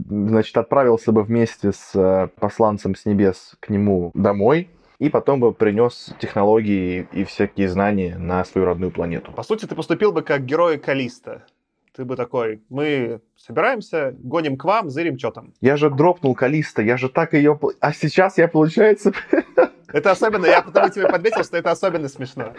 [0.08, 4.70] значит, отправился бы вместе с э, посланцем с небес к нему домой,
[5.00, 9.32] и потом бы принес технологии и всякие знания на свою родную планету.
[9.32, 11.42] По сути, ты поступил бы как герой Калиста.
[11.96, 15.54] Ты бы такой, мы собираемся, гоним к вам, зырим, что там.
[15.62, 17.58] Я же дропнул Калиста, я же так ее...
[17.80, 19.12] А сейчас я, получается...
[19.92, 22.52] Это особенно, я потому тебе подметил, что это особенно смешно.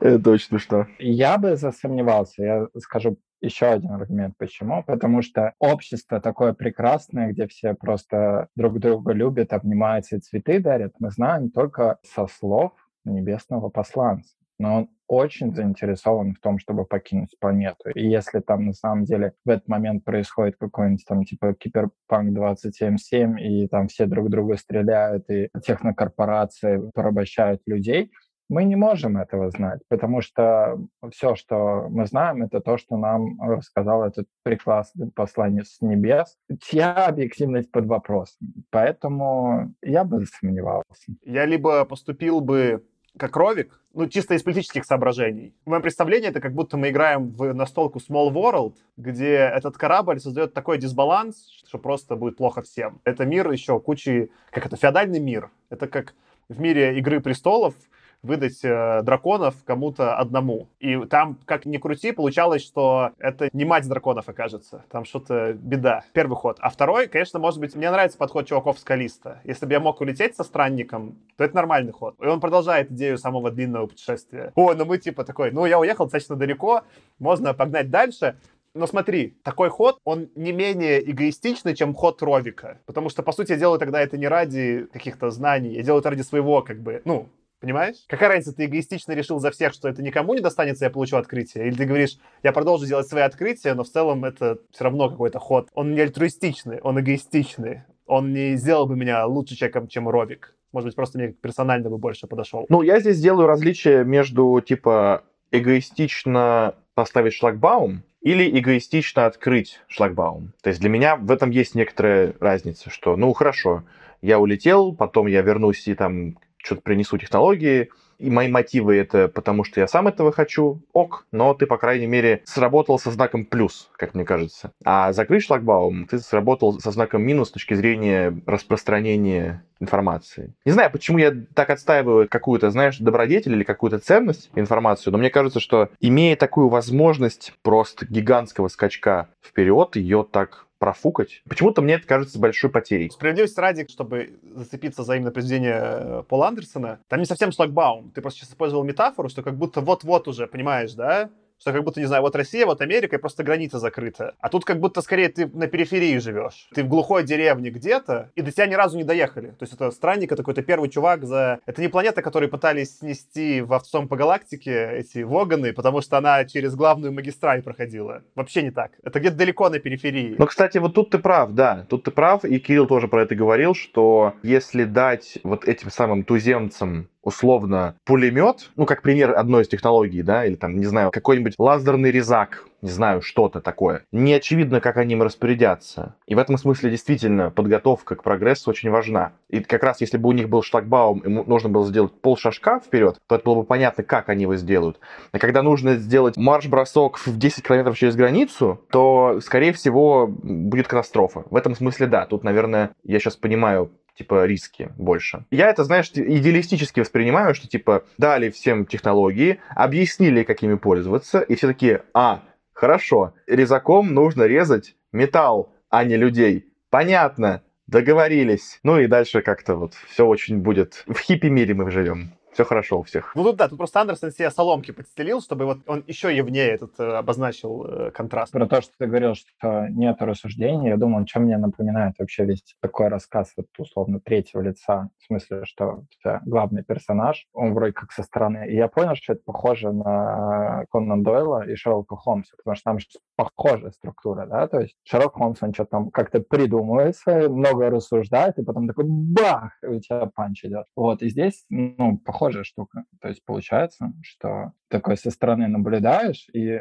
[0.00, 0.86] Это очень смешно.
[0.98, 2.42] Я бы засомневался.
[2.42, 4.82] Я скажу еще один аргумент, почему.
[4.82, 10.94] Потому что общество такое прекрасное, где все просто друг друга любят, обнимаются и цветы дарят,
[10.98, 12.72] мы знаем только со слов
[13.04, 14.34] небесного посланца.
[14.60, 17.88] Но он очень заинтересован в том, чтобы покинуть планету.
[17.94, 23.40] И если там на самом деле в этот момент происходит какой-нибудь там типа Киберпанк 27.7,
[23.40, 28.12] и там все друг друга стреляют, и технокорпорации порабощают людей,
[28.50, 30.76] мы не можем этого знать, потому что
[31.10, 37.06] все, что мы знаем, это то, что нам рассказал этот прекрасный посланец с небес, чья
[37.06, 38.48] объективность под вопросом.
[38.70, 41.14] Поэтому я бы сомневался.
[41.22, 42.84] Я либо поступил бы
[43.18, 45.52] как Ровик, ну, чисто из политических соображений.
[45.64, 50.20] В моем представлении это как будто мы играем в настолку Small World, где этот корабль
[50.20, 53.00] создает такой дисбаланс, что просто будет плохо всем.
[53.04, 54.30] Это мир еще кучи...
[54.50, 54.76] Как это?
[54.76, 55.50] Феодальный мир.
[55.70, 56.14] Это как
[56.48, 57.74] в мире Игры престолов,
[58.22, 60.68] выдать э, драконов кому-то одному.
[60.78, 64.84] И там, как ни крути, получалось, что это не мать драконов окажется.
[64.90, 66.04] Там что-то беда.
[66.12, 66.58] Первый ход.
[66.60, 69.40] А второй, конечно, может быть, мне нравится подход чуваков с Калиста.
[69.44, 72.14] Если бы я мог улететь со странником, то это нормальный ход.
[72.20, 74.52] И он продолжает идею самого длинного путешествия.
[74.54, 76.82] О, ну мы типа такой, ну я уехал достаточно далеко,
[77.18, 78.36] можно погнать дальше.
[78.72, 82.78] Но смотри, такой ход, он не менее эгоистичный, чем ход Ровика.
[82.86, 86.10] Потому что, по сути, я делаю тогда это не ради каких-то знаний, я делаю это
[86.10, 87.28] ради своего, как бы, ну,
[87.60, 87.96] Понимаешь?
[88.06, 91.66] Какая разница, ты эгоистично решил за всех, что это никому не достанется, я получу открытие?
[91.66, 95.38] Или ты говоришь, я продолжу делать свои открытия, но в целом это все равно какой-то
[95.38, 95.68] ход.
[95.74, 97.82] Он не альтруистичный, он эгоистичный.
[98.06, 100.56] Он не сделал бы меня лучше человеком, чем Ровик.
[100.72, 102.66] Может быть, просто мне персонально бы больше подошел.
[102.68, 110.52] Ну, я здесь делаю различие между, типа, эгоистично поставить шлагбаум или эгоистично открыть шлагбаум.
[110.62, 113.84] То есть для меня в этом есть некоторая разница, что, ну, хорошо,
[114.22, 117.90] я улетел, потом я вернусь и там что-то принесу технологии,
[118.20, 122.06] и мои мотивы это потому, что я сам этого хочу, ок, но ты, по крайней
[122.06, 124.72] мере, сработал со знаком плюс, как мне кажется.
[124.84, 130.52] А закрыть шлагбаум ты сработал со знаком минус с точки зрения распространения информации.
[130.66, 135.30] Не знаю, почему я так отстаиваю какую-то, знаешь, добродетель или какую-то ценность информацию, но мне
[135.30, 141.42] кажется, что имея такую возможность просто гигантского скачка вперед, ее так профукать.
[141.48, 143.10] Почему-то мне это кажется большой потерей.
[143.10, 148.10] Справедливости ради, чтобы зацепиться за именно произведение э, Пола Андерсона, там не совсем шлагбаум.
[148.10, 151.30] Ты просто сейчас использовал метафору, что как будто вот-вот уже, понимаешь, да?
[151.60, 154.34] Что как будто, не знаю, вот Россия, вот Америка, и просто граница закрыта.
[154.40, 156.68] А тут как будто скорее ты на периферии живешь.
[156.74, 159.48] Ты в глухой деревне где-то, и до тебя ни разу не доехали.
[159.50, 161.60] То есть это странник, это какой-то первый чувак за...
[161.66, 166.44] Это не планета, которую пытались снести в овцом по галактике, эти Воганы, потому что она
[166.44, 168.22] через главную магистраль проходила.
[168.34, 168.92] Вообще не так.
[169.02, 170.36] Это где-то далеко на периферии.
[170.38, 171.86] Но, кстати, вот тут ты прав, да.
[171.88, 176.24] Тут ты прав, и Кирилл тоже про это говорил, что если дать вот этим самым
[176.24, 181.54] туземцам условно пулемет, ну, как пример одной из технологий, да, или там, не знаю, какой-нибудь
[181.58, 184.04] лазерный резак, не знаю, что-то такое.
[184.10, 186.14] Не очевидно, как они им распорядятся.
[186.26, 189.32] И в этом смысле действительно подготовка к прогрессу очень важна.
[189.48, 192.80] И как раз если бы у них был шлагбаум, им нужно было сделать пол шажка
[192.80, 194.98] вперед, то это было бы понятно, как они его сделают.
[195.32, 201.44] А когда нужно сделать марш-бросок в 10 километров через границу, то, скорее всего, будет катастрофа.
[201.50, 203.90] В этом смысле, да, тут, наверное, я сейчас понимаю
[204.20, 205.46] типа, риски больше.
[205.50, 211.66] Я это, знаешь, идеалистически воспринимаю, что, типа, дали всем технологии, объяснили, какими пользоваться, и все
[211.68, 212.42] такие, а,
[212.74, 216.66] хорошо, резаком нужно резать металл, а не людей.
[216.90, 218.78] Понятно, договорились.
[218.82, 221.04] Ну и дальше как-то вот все очень будет...
[221.06, 223.32] В хиппи-мире мы живем все хорошо у всех.
[223.34, 226.98] Ну тут да, тут просто Андерсон себе соломки подстелил, чтобы вот он еще явнее этот
[226.98, 228.52] э, обозначил э, контраст.
[228.52, 232.62] Про то, что ты говорил, что нет рассуждения, я думаю, чем мне напоминает вообще весь
[232.80, 236.04] такой рассказ вот условно третьего лица, в смысле, что
[236.44, 238.68] главный персонаж, он вроде как со стороны.
[238.68, 242.98] И я понял, что это похоже на Конан Дойла и Шерлока Холмса, потому что там
[243.36, 248.64] похожая структура, да, то есть Шерлок Холмс, он что-то там как-то придумывает, много рассуждает, и
[248.64, 250.86] потом такой бах, и у тебя панч идет.
[250.96, 253.04] Вот, и здесь, ну, похоже похожая штука.
[253.20, 256.80] То есть получается, что такой со стороны наблюдаешь, и э,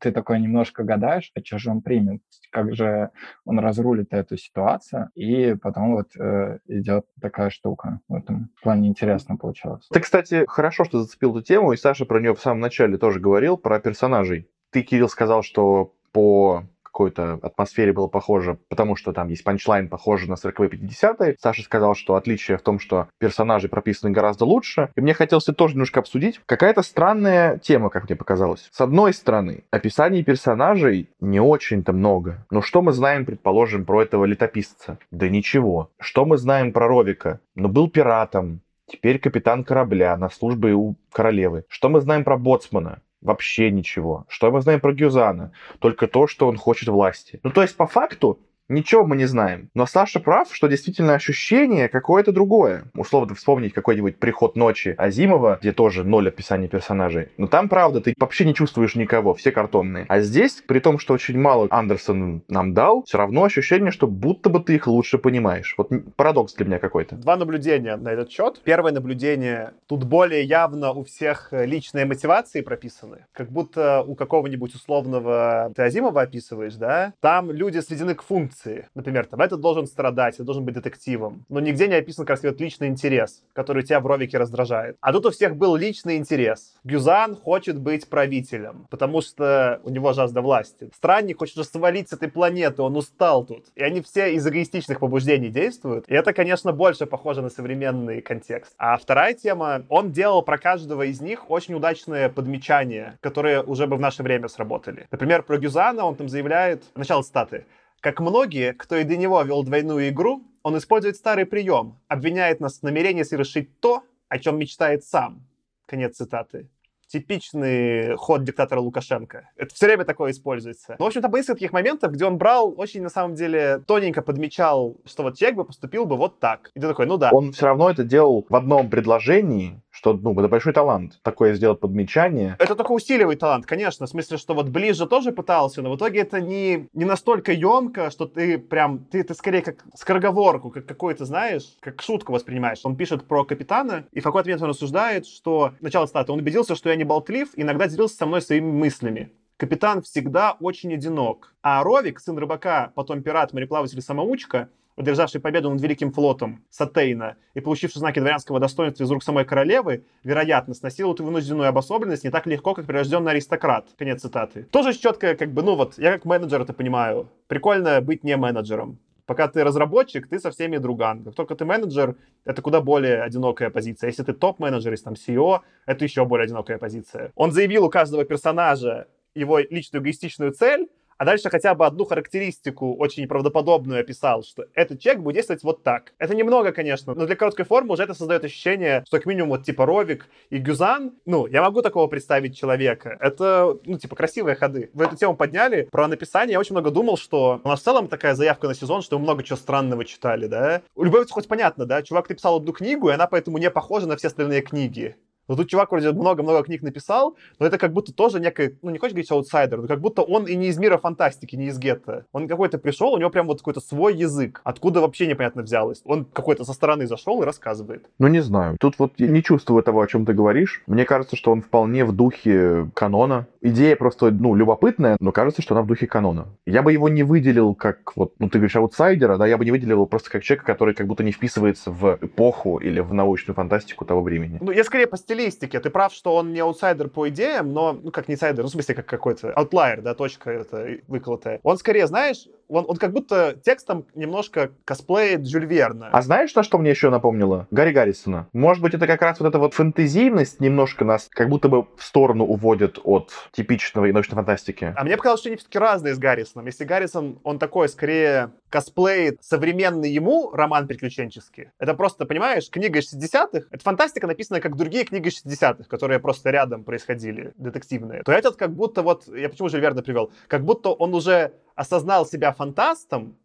[0.00, 2.20] ты такой немножко гадаешь, а что же он примет,
[2.50, 3.10] как же
[3.44, 8.00] он разрулит эту ситуацию, и потом вот э, идет такая штука.
[8.08, 9.86] В этом плане интересно получалось.
[9.92, 13.20] Ты, кстати, хорошо, что зацепил эту тему, и Саша про нее в самом начале тоже
[13.20, 14.50] говорил, про персонажей.
[14.70, 16.64] Ты, Кирилл, сказал, что по
[16.98, 21.36] какой-то атмосфере было похоже, потому что там есть панчлайн, похожий на 40-е 50-е.
[21.38, 24.90] Саша сказал, что отличие в том, что персонажи прописаны гораздо лучше.
[24.96, 26.40] И мне хотелось это тоже немножко обсудить.
[26.44, 28.68] Какая-то странная тема, как мне показалось.
[28.72, 32.44] С одной стороны, описаний персонажей не очень-то много.
[32.50, 34.98] Но что мы знаем, предположим, про этого летописца?
[35.12, 35.90] Да ничего.
[36.00, 37.38] Что мы знаем про Ровика?
[37.54, 41.64] Ну, был пиратом, Теперь капитан корабля на службе у королевы.
[41.68, 43.02] Что мы знаем про Боцмана?
[43.20, 44.26] Вообще ничего.
[44.28, 45.52] Что мы знаем про Гюзана?
[45.80, 47.40] Только то, что он хочет власти.
[47.42, 48.38] Ну, то есть, по факту,
[48.68, 49.70] Ничего мы не знаем.
[49.74, 52.84] Но Саша прав, что действительно ощущение какое-то другое.
[52.94, 57.28] Условно вспомнить какой-нибудь «Приход ночи» Азимова, где тоже ноль описания персонажей.
[57.38, 60.04] Но там, правда, ты вообще не чувствуешь никого, все картонные.
[60.08, 64.50] А здесь, при том, что очень мало Андерсон нам дал, все равно ощущение, что будто
[64.50, 65.74] бы ты их лучше понимаешь.
[65.78, 67.16] Вот парадокс для меня какой-то.
[67.16, 68.60] Два наблюдения на этот счет.
[68.64, 69.72] Первое наблюдение.
[69.86, 73.24] Тут более явно у всех личные мотивации прописаны.
[73.32, 77.14] Как будто у какого-нибудь условного ты Азимова описываешь, да?
[77.20, 78.88] Там люди сведены к функции функции.
[78.94, 81.44] Например, там, этот должен страдать, это должен быть детективом.
[81.48, 84.96] Но нигде не описан, как сказать, личный интерес, который тебя в Ровике раздражает.
[85.00, 86.74] А тут у всех был личный интерес.
[86.84, 90.90] Гюзан хочет быть правителем, потому что у него жажда власти.
[90.94, 93.64] Странник хочет свалить с этой планеты, он устал тут.
[93.76, 96.04] И они все из эгоистичных побуждений действуют.
[96.08, 98.74] И это, конечно, больше похоже на современный контекст.
[98.78, 103.96] А вторая тема, он делал про каждого из них очень удачные подмечания, которые уже бы
[103.96, 105.06] в наше время сработали.
[105.10, 107.64] Например, про Гюзана он там заявляет, начало статы,
[108.00, 112.80] как многие, кто и до него вел двойную игру, он использует старый прием, обвиняет нас
[112.80, 115.46] в намерении совершить то, о чем мечтает сам.
[115.86, 116.68] Конец цитаты
[117.08, 119.50] типичный ход диктатора Лукашенко.
[119.56, 120.96] Это все время такое используется.
[120.98, 124.96] Но, в общем-то, есть таких моментов, где он брал очень, на самом деле, тоненько подмечал,
[125.04, 126.70] что вот человек бы поступил бы вот так.
[126.74, 127.30] И ты такой, ну да.
[127.32, 131.80] Он все равно это делал в одном предложении, что, ну, это большой талант, такое сделать
[131.80, 132.54] подмечание.
[132.60, 136.20] Это только усиливает талант, конечно, в смысле, что вот ближе тоже пытался, но в итоге
[136.20, 141.24] это не, не настолько емко, что ты прям, ты это скорее как скороговорку, как какой-то,
[141.24, 142.78] знаешь, как шутку воспринимаешь.
[142.84, 146.76] Он пишет про капитана, и в какой-то момент он рассуждает, что, начало статы, он убедился,
[146.76, 149.32] что я не болтлив, иногда делился со мной своими мыслями.
[149.56, 151.56] Капитан всегда очень одинок.
[151.60, 154.68] А Ровик, сын рыбака, потом пират, мореплаватель-самоучка,
[154.98, 160.04] одержавший победу над Великим флотом Сатейна и получивший знаки дворянского достоинства из рук самой королевы,
[160.24, 163.86] вероятно, сносил эту вынужденную обособленность не так легко, как прирожденный аристократ.
[163.96, 164.64] Конец цитаты.
[164.64, 167.28] Тоже четко, как бы, ну вот, я как менеджер это понимаю.
[167.46, 168.98] Прикольно быть не менеджером.
[169.24, 171.22] Пока ты разработчик, ты со всеми друган.
[171.22, 174.08] Как только ты менеджер, это куда более одинокая позиция.
[174.08, 177.30] Если ты топ-менеджер, если там CEO, это еще более одинокая позиция.
[177.34, 180.88] Он заявил у каждого персонажа его личную эгоистичную цель,
[181.18, 185.82] а дальше хотя бы одну характеристику очень неправдоподобную описал, что этот человек будет действовать вот
[185.82, 186.14] так.
[186.18, 189.64] Это немного, конечно, но для короткой формы уже это создает ощущение, что как минимум вот
[189.64, 193.16] типа Ровик и Гюзан, ну, я могу такого представить человека.
[193.20, 194.90] Это, ну, типа, красивые ходы.
[194.94, 195.88] Вы эту тему подняли.
[195.90, 199.02] Про написание я очень много думал, что у нас в целом такая заявка на сезон,
[199.02, 200.82] что мы много чего странного читали, да?
[200.94, 202.02] У Любовицы хоть понятно, да?
[202.02, 205.16] Чувак написал одну книгу, и она поэтому не похожа на все остальные книги.
[205.48, 208.98] Но тут чувак вроде много-много книг написал, но это как будто тоже некий, ну не
[208.98, 212.26] хочешь говорить аутсайдер, но как будто он и не из мира фантастики, не из гетто.
[212.32, 216.02] Он какой-то пришел, у него прям вот какой-то свой язык, откуда вообще непонятно взялось.
[216.04, 218.06] Он какой-то со стороны зашел и рассказывает.
[218.18, 220.82] Ну не знаю, тут вот я не чувствую того, о чем ты говоришь.
[220.86, 223.46] Мне кажется, что он вполне в духе канона.
[223.60, 226.46] Идея просто, ну, любопытная, но кажется, что она в духе канона.
[226.66, 229.70] Я бы его не выделил как вот, ну ты говоришь аутсайдера, да, я бы не
[229.70, 233.54] выделил его просто как человека, который как будто не вписывается в эпоху или в научную
[233.54, 234.58] фантастику того времени.
[234.60, 235.80] Ну я скорее по стилистике.
[235.80, 238.72] Ты прав, что он не аутсайдер по идеям, но, ну, как не аутсайдер, ну, в
[238.72, 241.60] смысле, как какой-то outlier, да, точка это выколотая.
[241.62, 246.08] Он скорее, знаешь, он, он как будто текстом немножко косплеит Жюль Верна.
[246.12, 247.66] А знаешь, на что мне еще напомнило?
[247.70, 248.48] Гарри Гаррисона.
[248.52, 252.02] Может быть, это как раз вот эта вот фэнтезийность немножко нас как будто бы в
[252.02, 254.92] сторону уводит от типичного научной фантастики.
[254.96, 256.66] А мне показалось, что они все-таки разные с Гаррисоном.
[256.66, 261.70] Если Гаррисон, он такой, скорее, косплеит современный ему роман приключенческий.
[261.78, 263.66] Это просто, понимаешь, книга 60-х.
[263.70, 268.22] Это фантастика, написанная как другие книги 60-х, которые просто рядом происходили, детективные.
[268.22, 272.26] То этот как будто вот, я почему же верно привел, как будто он уже осознал
[272.26, 273.36] себя фантастом,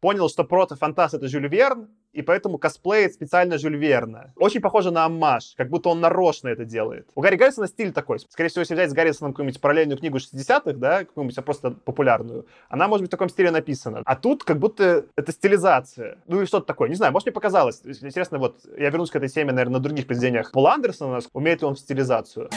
[0.00, 4.32] понял, что протофантаст— это Жюль Верн, и поэтому косплеит специально Жюль Верна.
[4.36, 7.08] Очень похоже на аммаж, как будто он нарочно это делает.
[7.14, 8.18] У Гарри Гаррисона стиль такой.
[8.18, 12.46] Скорее всего, если взять с Гаррисоном какую-нибудь параллельную книгу 60-х, да, какую-нибудь а просто популярную,
[12.70, 14.00] она может быть в таком стиле написана.
[14.06, 16.16] А тут как будто это стилизация.
[16.26, 16.88] Ну и что-то такое.
[16.88, 17.82] Не знаю, может мне показалось.
[17.84, 21.20] Интересно, вот я вернусь к этой теме, наверное, на других произведениях Пола Андерсона.
[21.34, 22.48] Умеет ли он в стилизацию?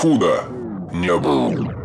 [0.00, 0.42] Худо
[0.92, 1.83] не было.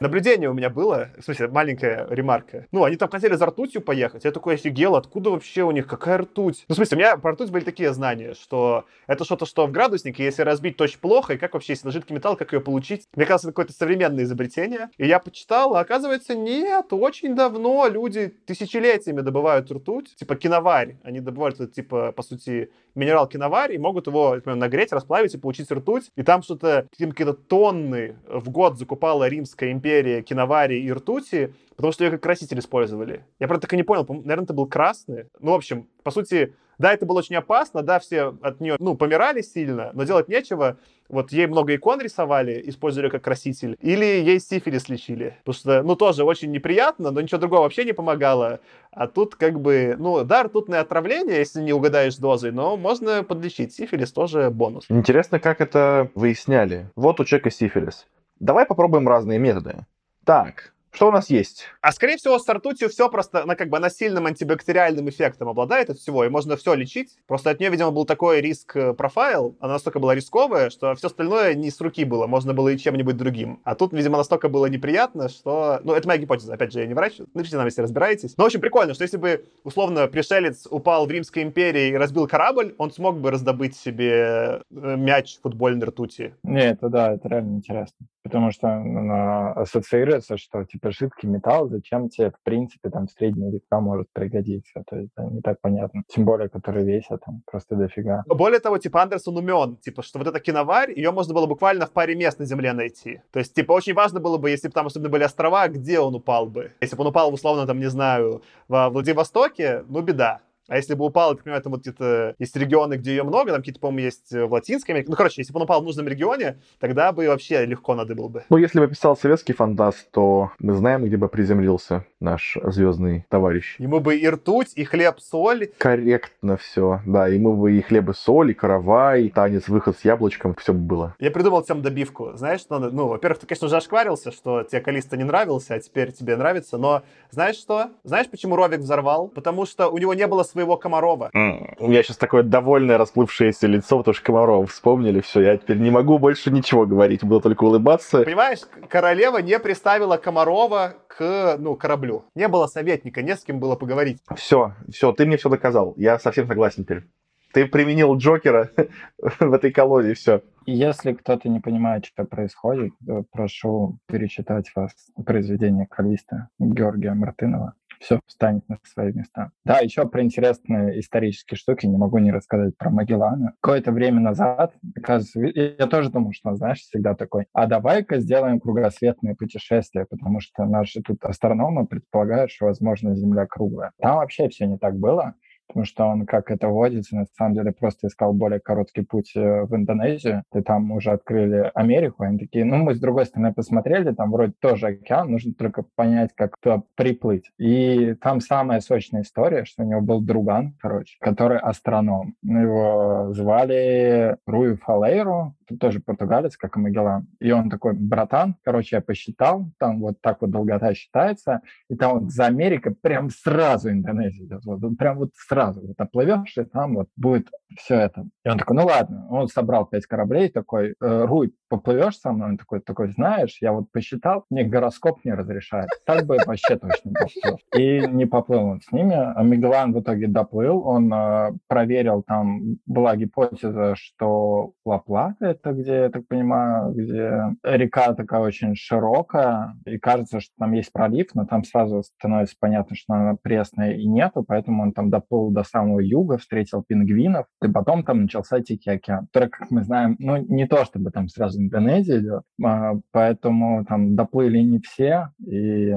[0.00, 2.66] Наблюдение у меня было, в смысле, маленькая ремарка.
[2.70, 4.24] Ну, они там хотели за ртутью поехать.
[4.24, 6.64] Я такой офигел, откуда вообще у них, какая ртуть?
[6.68, 9.72] Ну, в смысле, у меня про ртуть были такие знания, что это что-то, что в
[9.72, 12.60] градуснике, если разбить, то очень плохо, и как вообще, если на жидкий металл, как ее
[12.60, 13.08] получить?
[13.16, 14.90] Мне кажется, это какое-то современное изобретение.
[14.98, 20.98] И я почитал, а оказывается, нет, очень давно люди тысячелетиями добывают ртуть, типа киноварь.
[21.02, 25.38] Они добывают это, типа, по сути, минерал киноварь и могут его, например, нагреть, расплавить и
[25.38, 26.10] получить ртуть.
[26.14, 29.87] И там что-то, какие-то тонны в год закупала Римская империя
[30.22, 33.24] киновари и ртути, потому что ее как краситель использовали.
[33.38, 35.26] Я, правда, так и не понял, наверное, это был красный.
[35.40, 38.94] Ну, в общем, по сути, да, это было очень опасно, да, все от нее, ну,
[38.94, 40.78] помирали сильно, но делать нечего.
[41.08, 45.36] Вот ей много икон рисовали, использовали как краситель, или ей сифилис лечили.
[45.44, 48.60] Потому что, ну, тоже очень неприятно, но ничего другого вообще не помогало.
[48.92, 53.74] А тут как бы, ну, да, ртутное отравление, если не угадаешь дозой, но можно подлечить.
[53.74, 54.84] Сифилис тоже бонус.
[54.88, 56.90] Интересно, как это выясняли.
[56.94, 58.06] Вот у человека сифилис.
[58.40, 59.86] Давай попробуем разные методы.
[60.24, 61.64] Так, что у нас есть?
[61.80, 65.90] А скорее всего, с ртутью все просто, она как бы она сильным антибактериальным эффектом обладает
[65.90, 67.16] от всего, и можно все лечить.
[67.26, 71.70] Просто от нее, видимо, был такой риск-профайл, она настолько была рисковая, что все остальное не
[71.70, 73.60] с руки было, можно было и чем-нибудь другим.
[73.64, 75.78] А тут, видимо, настолько было неприятно, что...
[75.84, 78.36] Ну, это моя гипотеза, опять же, я не врач, напишите нам, если разбираетесь.
[78.36, 82.26] Но, в общем, прикольно, что если бы, условно, пришелец упал в Римской империи и разбил
[82.26, 86.34] корабль, он смог бы раздобыть себе э, мяч футбольной ртути.
[86.42, 88.06] Не, это да, это реально интересно.
[88.28, 93.50] Потому что ну, ассоциируется, что типа жидкий металл, зачем тебе, в принципе, там в средние
[93.52, 94.82] века может пригодиться.
[94.86, 96.02] То есть это не так понятно.
[96.08, 98.24] Тем более, которые весят там просто дофига.
[98.26, 101.90] Более того, типа Андерсон умен, типа, что вот эта киноварь, ее можно было буквально в
[101.90, 103.22] паре мест на Земле найти.
[103.32, 106.14] То есть, типа, очень важно было бы, если бы там особенно были острова, где он
[106.14, 106.72] упал бы.
[106.80, 110.40] Если бы он упал, условно, там, не знаю, во Владивостоке, ну, беда.
[110.68, 113.60] А если бы упал, так понимаю, там вот где-то есть регионы, где ее много, там
[113.60, 115.10] какие-то, по-моему, есть э, в Латинской Америке.
[115.10, 118.28] Ну, короче, если бы он упал в нужном регионе, тогда бы вообще легко надо было
[118.28, 118.44] бы.
[118.50, 123.76] Ну, если бы писал советский фантаст, то мы знаем, где бы приземлился наш звездный товарищ.
[123.78, 125.68] Ему бы и ртуть, и хлеб, соль.
[125.78, 127.28] Корректно все, да.
[127.28, 131.14] Ему бы и хлеб, и соль, и каравай, танец, выход с яблочком, все бы было.
[131.18, 132.32] Я придумал тем добивку.
[132.34, 132.94] Знаешь, что надо?
[132.94, 136.76] Ну, во-первых, ты, конечно, уже ошкварился, что тебе Калиста не нравился, а теперь тебе нравится,
[136.76, 137.90] но знаешь что?
[138.04, 139.28] Знаешь, почему Ровик взорвал?
[139.28, 141.30] Потому что у него не было своего Комарова.
[141.32, 145.90] У меня сейчас такое довольное расплывшееся лицо, потому что Комарова вспомнили, все, я теперь не
[145.90, 148.22] могу больше ничего говорить, буду только улыбаться.
[148.22, 152.24] Понимаешь, королева не приставила Комарова к, ну, кораблю.
[152.34, 154.18] Не было советника, не с кем было поговорить.
[154.36, 155.94] Все, все, ты мне все доказал.
[155.96, 157.04] Я совсем согласен теперь.
[157.52, 158.70] Ты применил Джокера
[159.40, 160.42] в этой колонии, все.
[160.66, 162.92] Если кто-то не понимает, что происходит,
[163.32, 164.92] прошу перечитать вас
[165.24, 169.50] произведение Калиста Георгия Мартынова все встанет на свои места.
[169.64, 173.54] Да, еще про интересные исторические штуки не могу не рассказать про Магеллана.
[173.60, 179.34] Какое-то время назад, кажется, я тоже думал, что, знаешь, всегда такой, а давай-ка сделаем кругосветное
[179.34, 183.92] путешествие, потому что наши тут астрономы предполагают, что, возможно, Земля круглая.
[183.98, 185.34] Там вообще все не так было
[185.68, 189.64] потому что он, как это водится, на самом деле просто искал более короткий путь э,
[189.64, 194.12] в Индонезию, и там уже открыли Америку, они такие, ну, мы с другой стороны посмотрели,
[194.12, 197.50] там вроде тоже океан, нужно только понять, как туда приплыть.
[197.58, 202.34] И там самая сочная история, что у него был друган, короче, который астроном.
[202.42, 207.26] Его звали Руи Фалейру, тоже португалец, как и Магеллан.
[207.40, 212.20] И он такой, братан, короче, я посчитал, там вот так вот долгота считается, и там
[212.20, 216.94] вот за Америка прям сразу Индонезия идет, вот, прям вот сразу вот оплывешь, и там
[216.94, 218.26] вот будет все это.
[218.44, 222.50] И он такой, ну ладно, он собрал пять кораблей, такой, э, Руй, поплывешь со мной?
[222.50, 225.88] Он такой, такой, знаешь, я вот посчитал, мне гороскоп не разрешает.
[226.04, 227.58] Так бы вообще точно поплыл.
[227.76, 229.14] И не поплыл он с ними.
[229.14, 235.94] А Мегалан в итоге доплыл, он э, проверил, там была гипотеза, что Ла-Плата это где,
[235.94, 241.44] я так понимаю, где река такая очень широкая, и кажется, что там есть пролив, но
[241.44, 246.00] там сразу становится понятно, что она пресная и нету, поэтому он там доплыл до самого
[246.00, 250.66] юга, встретил пингвинов, и потом там начался Тихий океан, который, как мы знаем, ну, не
[250.66, 255.94] то чтобы там сразу Индонезия идет, а, поэтому там доплыли не все, и,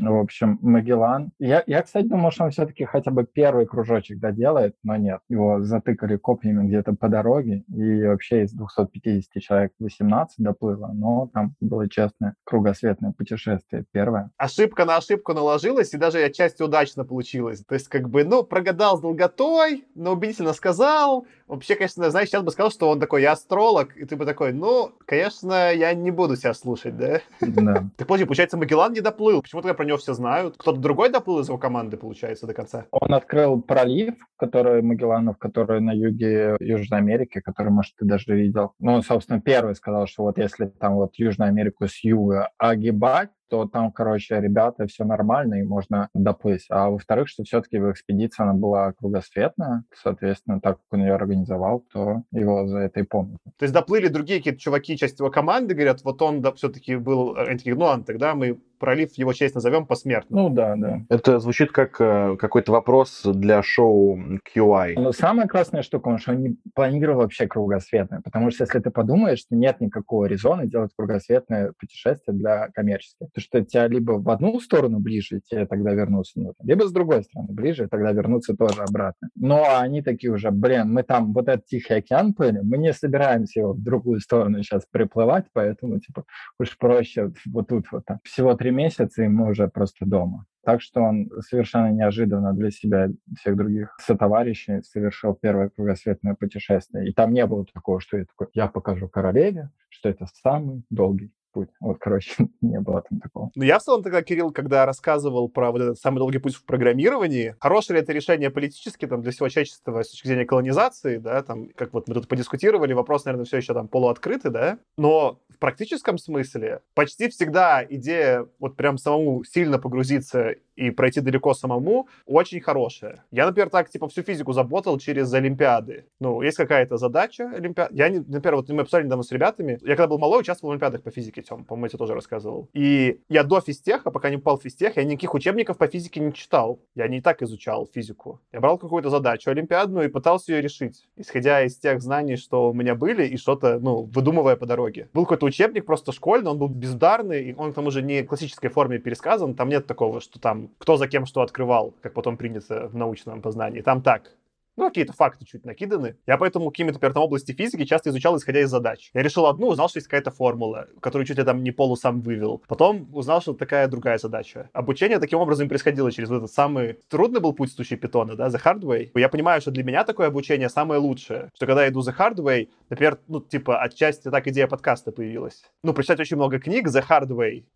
[0.00, 1.30] в общем, Магеллан.
[1.38, 5.20] Я, я кстати, думал, что он все-таки хотя бы первый кружочек доделает, но нет.
[5.28, 9.03] Его затыкали копьями где-то по дороге, и вообще из 250
[9.40, 14.30] человек 18 доплыло, но там было честное кругосветное путешествие первое.
[14.36, 17.64] Ошибка на ошибку наложилась, и даже отчасти удачно получилось.
[17.66, 21.26] То есть, как бы, ну, прогадал с долготой, но убедительно сказал.
[21.46, 24.52] Вообще, конечно, знаешь, сейчас бы сказал, что он такой, я астролог, и ты бы такой,
[24.52, 27.20] ну, конечно, я не буду тебя слушать, да?
[27.40, 27.84] Да.
[27.96, 29.42] Так подожди, получается, Магеллан не доплыл.
[29.42, 30.56] Почему тогда про него все знают?
[30.56, 32.86] Кто-то другой доплыл из его команды, получается, до конца?
[32.90, 38.72] Он открыл пролив, который Магелланов, который на юге Южной Америки, который, может, ты даже видел.
[38.78, 43.30] Ну, он, собственно, первый сказал, что вот если там вот Южную Америку с юга огибать,
[43.48, 46.66] то там, короче, ребята, все нормально, и можно доплыть.
[46.70, 51.84] А во-вторых, что все-таки в экспедиции она была кругосветная, соответственно, так как он ее организовал,
[51.92, 53.38] то его за это и помнят.
[53.58, 57.36] То есть доплыли другие какие-то чуваки, часть его команды, говорят, вот он да, все-таки был,
[57.36, 60.42] они такие, ну ладно, тогда мы пролив его честь назовем посмертно.
[60.42, 61.00] Ну да, да.
[61.08, 64.18] Это звучит как э, какой-то вопрос для шоу
[64.54, 64.92] QI.
[64.96, 68.90] Но самая классная штука, он что он не планировал вообще кругосветное, потому что если ты
[68.90, 74.28] подумаешь, что нет никакого резона делать кругосветное путешествие для коммерческих, то что тебя либо в
[74.28, 78.12] одну сторону ближе, и тебе тогда вернуться нужно, либо с другой стороны ближе, и тогда
[78.12, 79.30] вернуться тоже обратно.
[79.34, 83.60] Но они такие уже, блин, мы там вот этот Тихий океан плыли, мы не собираемся
[83.60, 86.24] его в другую сторону сейчас приплывать, поэтому, типа,
[86.58, 88.18] уж проще вот тут вот так.
[88.24, 90.46] Всего три месяца, и мы уже просто дома.
[90.64, 93.08] Так что он совершенно неожиданно для себя
[93.38, 97.08] всех других сотоварищей совершил первое кругосветное путешествие.
[97.08, 101.32] И там не было такого, что я такой, я покажу королеве, что это самый долгий
[101.54, 101.68] путь.
[101.80, 103.50] Вот, короче, не было там такого.
[103.54, 106.64] Ну, я в целом тогда, Кирилл, когда рассказывал про вот этот самый долгий путь в
[106.64, 111.42] программировании, хорошее ли это решение политически там, для всего человечества с точки зрения колонизации, да,
[111.42, 115.58] там, как вот мы тут подискутировали, вопрос, наверное, все еще там полуоткрытый, да, но в
[115.58, 122.60] практическом смысле почти всегда идея вот прям самому сильно погрузиться и пройти далеко самому очень
[122.60, 123.24] хорошая.
[123.30, 126.06] Я, например, так, типа, всю физику заботал через Олимпиады.
[126.20, 127.90] Ну, есть какая-то задача Олимпиад.
[127.92, 130.72] Я, не, например, вот мы обсуждали недавно с ребятами, я когда был малой, участвовал в
[130.72, 132.68] Олимпиадах по физике, Тем, по-моему, я тебе тоже рассказывал.
[132.72, 136.32] И я до физтеха, пока не попал в физтех, я никаких учебников по физике не
[136.32, 136.80] читал.
[136.94, 138.40] Я не так изучал физику.
[138.52, 142.74] Я брал какую-то задачу олимпиадную и пытался ее решить, исходя из тех знаний, что у
[142.74, 145.08] меня были, и что-то, ну, выдумывая по дороге.
[145.12, 148.26] Был какой-то учебник просто школьный, он был бездарный, и он к тому же не в
[148.26, 152.36] классической форме пересказан, там нет такого, что там кто за кем что открывал, как потом
[152.36, 153.80] принято в научном познании.
[153.80, 154.36] Там так,
[154.76, 156.16] ну, какие-то факты чуть накиданы.
[156.26, 159.10] Я поэтому какими-то, там области физики часто изучал, исходя из задач.
[159.14, 162.20] Я решил одну, узнал, что есть какая-то формула, которую чуть ли там не полу сам
[162.20, 162.62] вывел.
[162.66, 164.70] Потом узнал, что такая другая задача.
[164.72, 168.60] Обучение таким образом происходило через вот этот самый трудный был путь случае питона, да, the
[168.62, 169.10] hard.
[169.14, 172.68] Я понимаю, что для меня такое обучение самое лучшее, что когда я иду the hard
[172.90, 175.64] например, ну, типа, отчасти так идея подкаста появилась.
[175.82, 177.24] Ну, прочитать очень много книг the hard.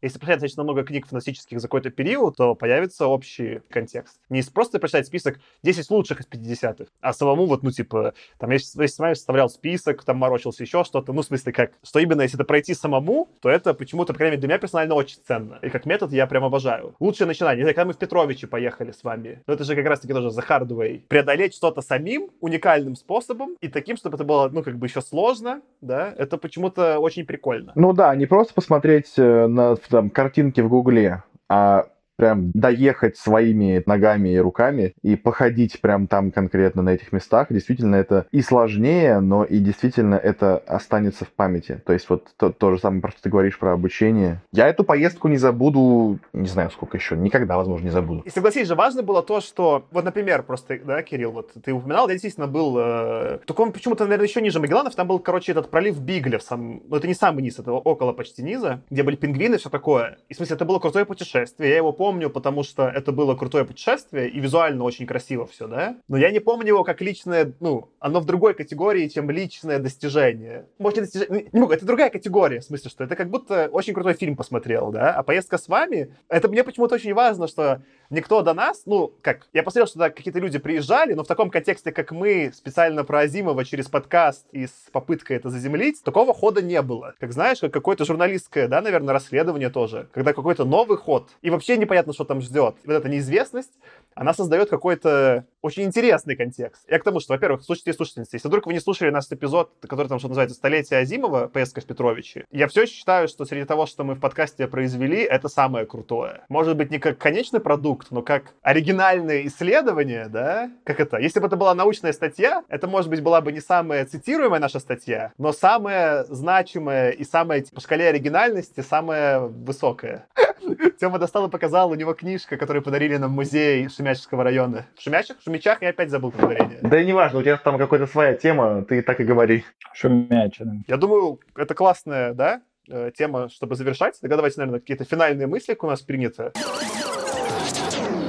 [0.02, 4.20] Если прочитать достаточно много книг фантастических за какой-то период, то появится общий контекст.
[4.28, 8.58] Не просто прочитать список 10 лучших из 50-х, а самому вот, ну, типа, там, я
[8.58, 12.36] с вами составлял список, там, морочился еще что-то, ну, в смысле, как, что именно, если
[12.36, 15.58] это пройти самому, то это почему-то, по крайней мере, для меня персонально очень ценно.
[15.62, 16.94] И как метод я прям обожаю.
[17.00, 17.64] Лучшее начинание.
[17.64, 21.02] когда мы в Петровичи поехали с вами, ну, это же как раз-таки тоже за hard
[21.08, 25.62] Преодолеть что-то самим, уникальным способом, и таким, чтобы это было, ну, как бы еще сложно,
[25.80, 27.72] да, это почему-то очень прикольно.
[27.74, 31.86] Ну да, не просто посмотреть э, на там, картинки в Гугле, а
[32.18, 37.94] прям доехать своими ногами и руками и походить прям там конкретно на этих местах, действительно
[37.94, 41.80] это и сложнее, но и действительно это останется в памяти.
[41.86, 44.42] То есть вот то, то же самое, просто ты говоришь про обучение.
[44.52, 48.22] Я эту поездку не забуду, не знаю сколько еще, никогда, возможно, не забуду.
[48.22, 52.08] И согласись же, важно было то, что, вот, например, просто, да, Кирилл, вот ты упоминал,
[52.08, 55.70] я действительно был, э, только он почему-то, наверное, еще ниже Магелланов, там был, короче, этот
[55.70, 59.58] пролив Бигля, сам, ну, это не самый низ, это около почти низа, где были пингвины,
[59.58, 60.18] все такое.
[60.28, 63.34] И, в смысле, это было крутое путешествие, я его помню, помню, потому что это было
[63.34, 65.96] крутое путешествие и визуально очень красиво все, да?
[66.08, 70.64] Но я не помню его как личное, ну, оно в другой категории, чем личное достижение.
[70.78, 71.50] Может, достижение...
[71.52, 74.90] Не могу, это другая категория, в смысле, что это как будто очень крутой фильм посмотрел,
[74.90, 75.12] да?
[75.12, 79.48] А поездка с вами, это мне почему-то очень важно, что никто до нас, ну, как,
[79.52, 83.64] я посмотрел, что какие-то люди приезжали, но в таком контексте, как мы, специально про Азимова
[83.64, 87.14] через подкаст и с попыткой это заземлить, такого хода не было.
[87.18, 91.76] Как знаешь, как какое-то журналистское, да, наверное, расследование тоже, когда какой-то новый ход, и вообще
[91.76, 92.76] непонятно, что там ждет.
[92.84, 93.72] вот эта неизвестность,
[94.14, 96.84] она создает какой-то очень интересный контекст.
[96.88, 100.08] Я к тому, что, во-первых, слушайте слушательницы, если вдруг вы не слушали наш эпизод, который
[100.08, 103.86] там, что называется, «Столетие Азимова», поездка в Петровичи, я все еще считаю, что среди того,
[103.86, 106.42] что мы в подкасте произвели, это самое крутое.
[106.48, 110.70] Может быть, не как конечный продукт, но как оригинальное исследование, да?
[110.84, 111.18] Как это?
[111.18, 114.78] Если бы это была научная статья, это, может быть, была бы не самая цитируемая наша
[114.78, 120.26] статья, но самая значимая и самая по шкале оригинальности самая высокая.
[121.00, 124.86] Тёма достал и показал, у него книжка, которую подарили нам в музее Шемяческого района.
[124.96, 125.38] В Шемячах?
[125.38, 126.78] В Шумичах я опять забыл подарение.
[126.82, 129.64] Да и не важно, у тебя там какая-то своя тема, ты так и говори.
[129.94, 130.64] Шумяча.
[130.86, 134.20] Я думаю, это классная, да, э, тема, чтобы завершать.
[134.20, 136.52] Тогда давайте, наверное, какие-то финальные мысли, как у нас принято.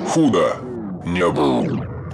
[0.10, 0.56] Худо
[1.06, 2.10] не было.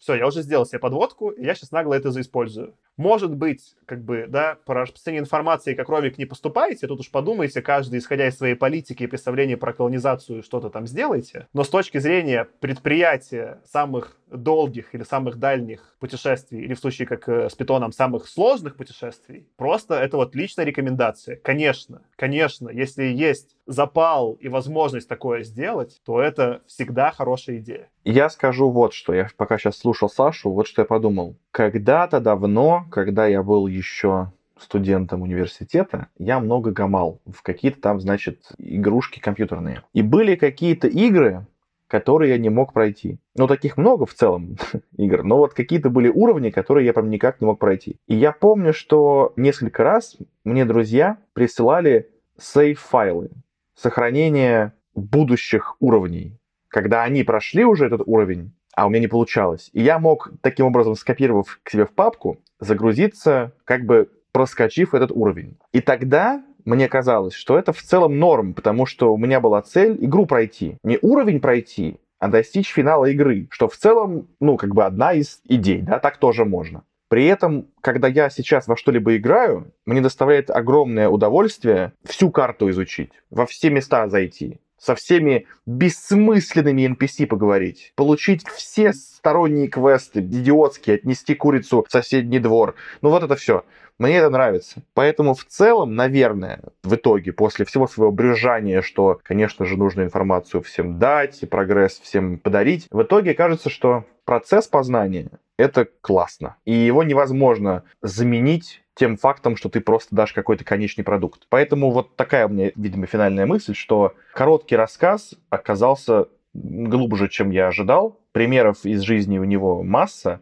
[0.00, 2.74] Все, я уже сделал себе подводку, и я сейчас нагло это заиспользую.
[2.96, 7.60] Может быть, как бы, да, про распространение информации как ровик не поступаете, тут уж подумайте,
[7.60, 11.46] каждый, исходя из своей политики и представления про колонизацию, что-то там сделайте.
[11.52, 17.28] Но с точки зрения предприятия самых долгих или самых дальних путешествий, или в случае как
[17.28, 21.36] э, с питоном самых сложных путешествий, просто это вот личная рекомендация.
[21.36, 27.88] Конечно, конечно, если есть запал и возможность такое сделать, то это всегда хорошая идея.
[28.04, 29.12] Я скажу вот что.
[29.12, 31.36] Я пока сейчас слушал Сашу, вот что я подумал.
[31.56, 38.52] Когда-то давно, когда я был еще студентом университета, я много гамал в какие-то там, значит,
[38.58, 39.82] игрушки компьютерные.
[39.94, 41.46] И были какие-то игры,
[41.88, 43.16] которые я не мог пройти.
[43.38, 44.58] Ну, таких много в целом
[44.98, 47.96] игр, но вот какие-то были уровни, которые я прям никак не мог пройти.
[48.06, 53.30] И я помню, что несколько раз мне друзья присылали сейф-файлы,
[53.74, 56.38] сохранение будущих уровней,
[56.68, 59.70] когда они прошли уже этот уровень, а у меня не получалось.
[59.72, 65.10] И я мог таким образом, скопировав к себе в папку, загрузиться, как бы проскочив этот
[65.10, 65.56] уровень.
[65.72, 69.96] И тогда мне казалось, что это в целом норм, потому что у меня была цель
[70.04, 70.76] игру пройти.
[70.84, 75.40] Не уровень пройти, а достичь финала игры, что в целом, ну, как бы одна из
[75.48, 76.82] идей, да, так тоже можно.
[77.08, 83.12] При этом, когда я сейчас во что-либо играю, мне доставляет огромное удовольствие всю карту изучить,
[83.30, 91.34] во все места зайти, со всеми бессмысленными NPC поговорить, получить все сторонние квесты, идиотские, отнести
[91.34, 92.74] курицу в соседний двор.
[93.02, 93.64] Ну вот это все.
[93.98, 94.82] Мне это нравится.
[94.92, 100.62] Поэтому в целом, наверное, в итоге, после всего своего брюзжания, что, конечно же, нужно информацию
[100.62, 106.56] всем дать, и прогресс всем подарить, в итоге кажется, что процесс познания— это классно.
[106.64, 111.46] И его невозможно заменить тем фактом, что ты просто дашь какой-то конечный продукт.
[111.50, 117.68] Поэтому вот такая у меня, видимо, финальная мысль, что короткий рассказ оказался глубже, чем я
[117.68, 118.18] ожидал.
[118.32, 120.40] Примеров из жизни у него масса,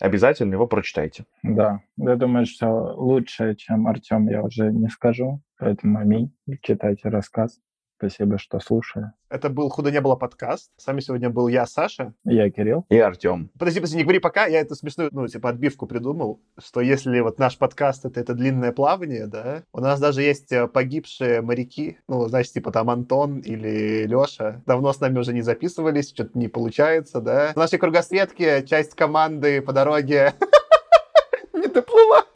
[0.00, 1.24] обязательно его прочитайте.
[1.42, 5.40] Да, я думаю, что лучше, чем Артем, я уже не скажу.
[5.58, 6.32] Поэтому аминь.
[6.62, 7.58] Читайте рассказ.
[7.98, 9.12] Спасибо, что слушали.
[9.30, 10.70] Это был «Худо не было» подкаст.
[10.76, 12.12] С вами сегодня был я, Саша.
[12.24, 12.84] Я Кирилл.
[12.90, 13.50] И Артем.
[13.58, 14.44] Подожди, подожди, не говори пока.
[14.44, 18.72] Я эту смешную, ну, типа, отбивку придумал, что если вот наш подкаст— это, это длинное
[18.72, 24.04] плавание, да, у нас даже есть э, погибшие моряки, ну, значит, типа там Антон или
[24.06, 24.62] Леша.
[24.66, 27.52] Давно с нами уже не записывались, что-то не получается, да.
[27.54, 30.34] В нашей кругосветке часть команды по дороге
[31.54, 32.26] не доплыла.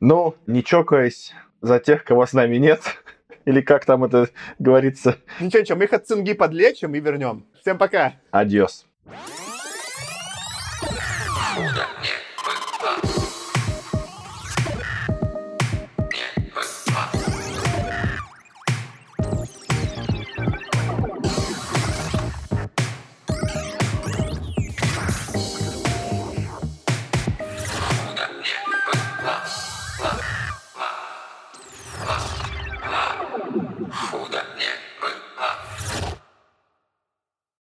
[0.00, 2.80] Ну, не чокаясь за тех, кого с нами нет,
[3.50, 4.28] или как там это
[4.58, 5.16] говорится.
[5.40, 7.46] Ничего, ничего, мы их от цинги подлечим и вернем.
[7.60, 8.14] Всем пока.
[8.30, 8.86] Адьос.
[9.06, 9.59] Не